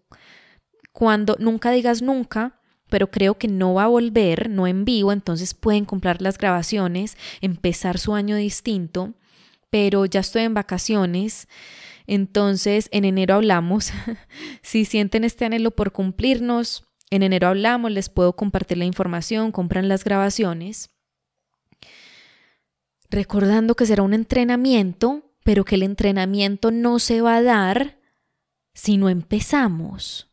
[0.91, 2.59] cuándo, nunca digas nunca,
[2.89, 7.17] pero creo que no va a volver, no en vivo, entonces pueden comprar las grabaciones,
[7.41, 9.13] empezar su año distinto,
[9.69, 11.47] pero ya estoy en vacaciones,
[12.07, 13.93] entonces en enero hablamos,
[14.63, 19.87] si sienten este anhelo por cumplirnos, en enero hablamos, les puedo compartir la información, compran
[19.87, 20.89] las grabaciones,
[23.09, 27.99] recordando que será un entrenamiento, pero que el entrenamiento no se va a dar
[28.73, 30.29] si no empezamos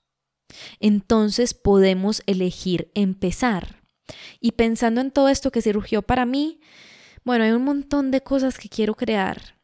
[0.81, 3.83] entonces podemos elegir empezar.
[4.41, 6.61] Y pensando en todo esto que surgió para mí,
[7.25, 9.57] bueno, hay un montón de cosas que quiero crear.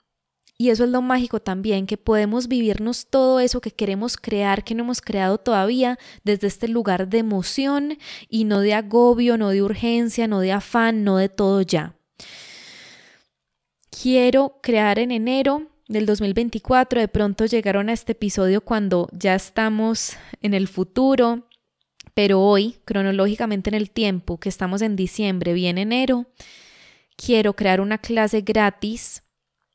[0.58, 4.74] Y eso es lo mágico también, que podemos vivirnos todo eso que queremos crear, que
[4.74, 7.98] no hemos creado todavía, desde este lugar de emoción
[8.28, 11.96] y no de agobio, no de urgencia, no de afán, no de todo ya.
[14.00, 20.16] Quiero crear en enero del 2024 de pronto llegaron a este episodio cuando ya estamos
[20.40, 21.46] en el futuro,
[22.14, 26.24] pero hoy, cronológicamente en el tiempo, que estamos en diciembre, bien enero,
[27.16, 29.24] quiero crear una clase gratis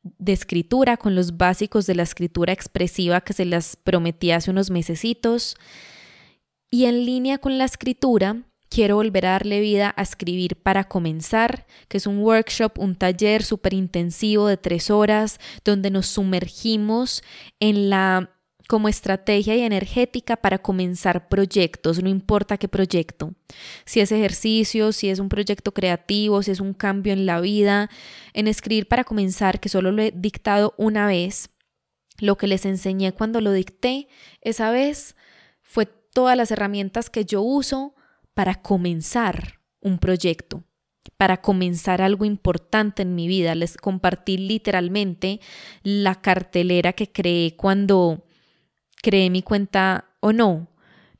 [0.02, 4.72] de escritura con los básicos de la escritura expresiva que se las prometí hace unos
[4.72, 5.56] mesecitos.
[6.72, 8.44] Y en línea con la escritura,
[8.78, 13.42] Quiero volver a darle vida a escribir para comenzar, que es un workshop, un taller
[13.42, 17.24] súper intensivo de tres horas, donde nos sumergimos
[17.60, 18.30] en la
[18.68, 23.34] como estrategia y energética para comenzar proyectos, no importa qué proyecto,
[23.84, 27.90] si es ejercicio, si es un proyecto creativo, si es un cambio en la vida,
[28.34, 31.50] en escribir para comenzar, que solo lo he dictado una vez,
[32.20, 34.08] lo que les enseñé cuando lo dicté
[34.42, 35.16] esa vez
[35.64, 37.96] fue todas las herramientas que yo uso
[38.38, 40.64] para comenzar un proyecto,
[41.18, 43.56] para comenzar algo importante en mi vida.
[43.56, 45.40] Les compartí literalmente
[45.82, 48.28] la cartelera que creé cuando
[49.02, 50.68] creé mi cuenta o no,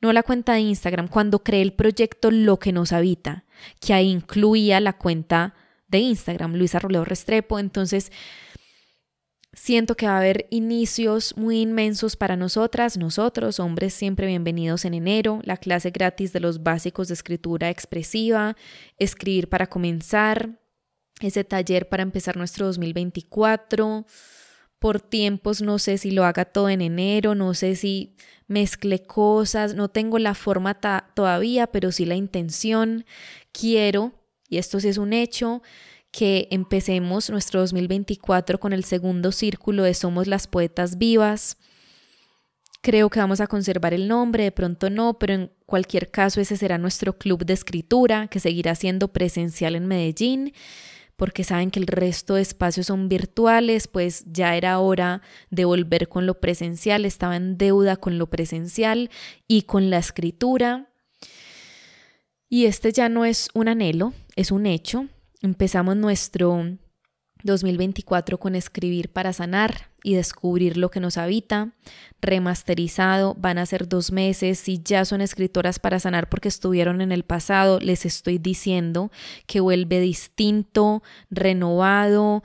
[0.00, 3.46] no la cuenta de Instagram, cuando creé el proyecto Lo que nos habita,
[3.80, 5.56] que ahí incluía la cuenta
[5.88, 7.58] de Instagram, Luisa Roleo Restrepo.
[7.58, 8.12] Entonces,
[9.60, 14.94] Siento que va a haber inicios muy inmensos para nosotras, nosotros, hombres siempre bienvenidos en
[14.94, 18.56] enero, la clase gratis de los básicos de escritura expresiva,
[18.98, 20.60] escribir para comenzar,
[21.20, 24.06] ese taller para empezar nuestro 2024.
[24.78, 28.14] Por tiempos no sé si lo haga todo en enero, no sé si
[28.46, 30.78] mezcle cosas, no tengo la forma
[31.14, 33.04] todavía, pero sí la intención.
[33.50, 34.12] Quiero,
[34.48, 35.62] y esto sí es un hecho,
[36.18, 41.58] que empecemos nuestro 2024 con el segundo círculo de Somos las Poetas Vivas.
[42.82, 46.56] Creo que vamos a conservar el nombre, de pronto no, pero en cualquier caso ese
[46.56, 50.54] será nuestro club de escritura que seguirá siendo presencial en Medellín,
[51.14, 56.08] porque saben que el resto de espacios son virtuales, pues ya era hora de volver
[56.08, 59.08] con lo presencial, estaba en deuda con lo presencial
[59.46, 60.90] y con la escritura.
[62.48, 65.06] Y este ya no es un anhelo, es un hecho.
[65.40, 66.78] Empezamos nuestro
[67.44, 71.74] 2024 con escribir para sanar y descubrir lo que nos habita.
[72.20, 74.58] Remasterizado, van a ser dos meses.
[74.58, 79.12] Si ya son escritoras para sanar porque estuvieron en el pasado, les estoy diciendo
[79.46, 82.42] que vuelve distinto, renovado.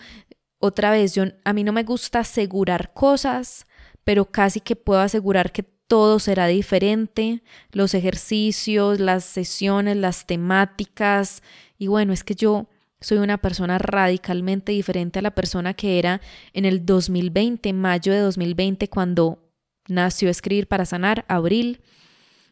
[0.59, 3.65] Otra vez, yo, a mí no me gusta asegurar cosas,
[4.03, 7.41] pero casi que puedo asegurar que todo será diferente.
[7.71, 11.41] Los ejercicios, las sesiones, las temáticas.
[11.79, 12.67] Y bueno, es que yo
[13.03, 16.21] soy una persona radicalmente diferente a la persona que era
[16.53, 19.51] en el 2020, mayo de 2020, cuando
[19.87, 21.81] nació Escribir para Sanar, abril.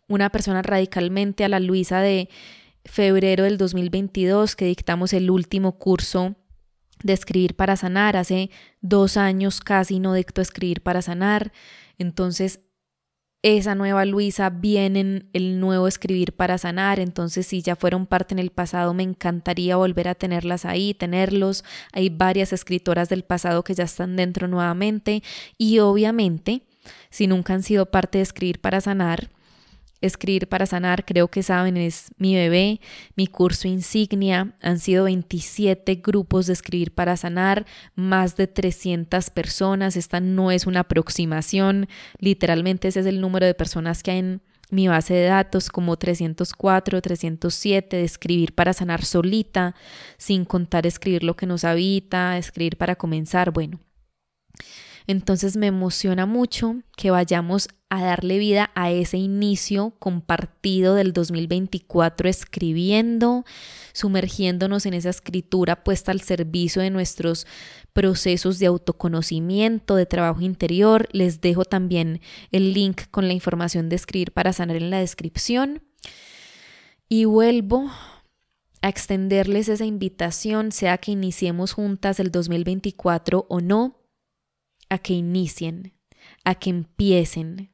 [0.08, 2.28] Una persona radicalmente a la Luisa de
[2.84, 6.36] febrero del 2022 que dictamos el último curso
[7.02, 8.18] de Escribir para Sanar.
[8.18, 8.50] Hace
[8.82, 11.54] dos años casi no dicto Escribir para Sanar.
[11.98, 12.60] Entonces
[13.44, 18.36] esa nueva Luisa viene en el nuevo escribir para sanar, entonces si ya fueron parte
[18.36, 21.64] en el pasado, me encantaría volver a tenerlas ahí, tenerlos.
[21.92, 25.24] Hay varias escritoras del pasado que ya están dentro nuevamente
[25.58, 26.62] y obviamente,
[27.10, 29.30] si nunca han sido parte de escribir para sanar,
[30.02, 32.82] Escribir para sanar, creo que saben, es mi bebé,
[33.16, 34.56] mi curso insignia.
[34.62, 39.96] Han sido 27 grupos de escribir para sanar, más de 300 personas.
[39.96, 41.88] Esta no es una aproximación,
[42.18, 44.42] literalmente ese es el número de personas que hay en
[44.72, 49.76] mi base de datos, como 304, 307, de escribir para sanar solita,
[50.18, 53.52] sin contar escribir lo que nos habita, escribir para comenzar.
[53.52, 53.80] Bueno,
[55.12, 62.30] entonces me emociona mucho que vayamos a darle vida a ese inicio compartido del 2024
[62.30, 63.44] escribiendo,
[63.92, 67.46] sumergiéndonos en esa escritura puesta al servicio de nuestros
[67.92, 71.10] procesos de autoconocimiento, de trabajo interior.
[71.12, 75.84] Les dejo también el link con la información de escribir para sanar en la descripción.
[77.10, 77.92] Y vuelvo
[78.82, 84.01] a extenderles esa invitación, sea que iniciemos juntas el 2024 o no,
[84.92, 85.94] a que inicien,
[86.44, 87.72] a que empiecen,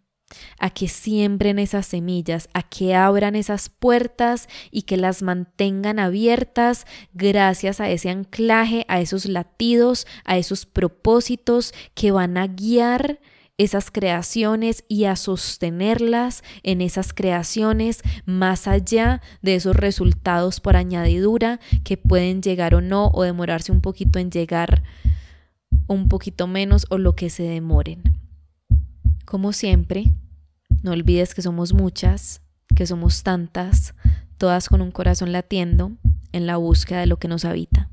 [0.59, 6.85] a que siembren esas semillas, a que abran esas puertas y que las mantengan abiertas
[7.13, 13.19] gracias a ese anclaje, a esos latidos, a esos propósitos que van a guiar
[13.57, 21.59] esas creaciones y a sostenerlas en esas creaciones más allá de esos resultados por añadidura
[21.83, 24.83] que pueden llegar o no o demorarse un poquito en llegar
[25.87, 28.03] un poquito menos o lo que se demoren.
[29.25, 30.13] Como siempre,
[30.83, 32.41] no olvides que somos muchas,
[32.75, 33.93] que somos tantas,
[34.37, 35.91] todas con un corazón latiendo
[36.31, 37.89] en la búsqueda de lo que nos habita.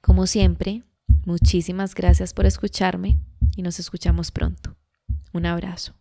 [0.00, 0.82] Como siempre,
[1.24, 3.18] muchísimas gracias por escucharme
[3.56, 4.76] y nos escuchamos pronto.
[5.32, 5.94] Un abrazo.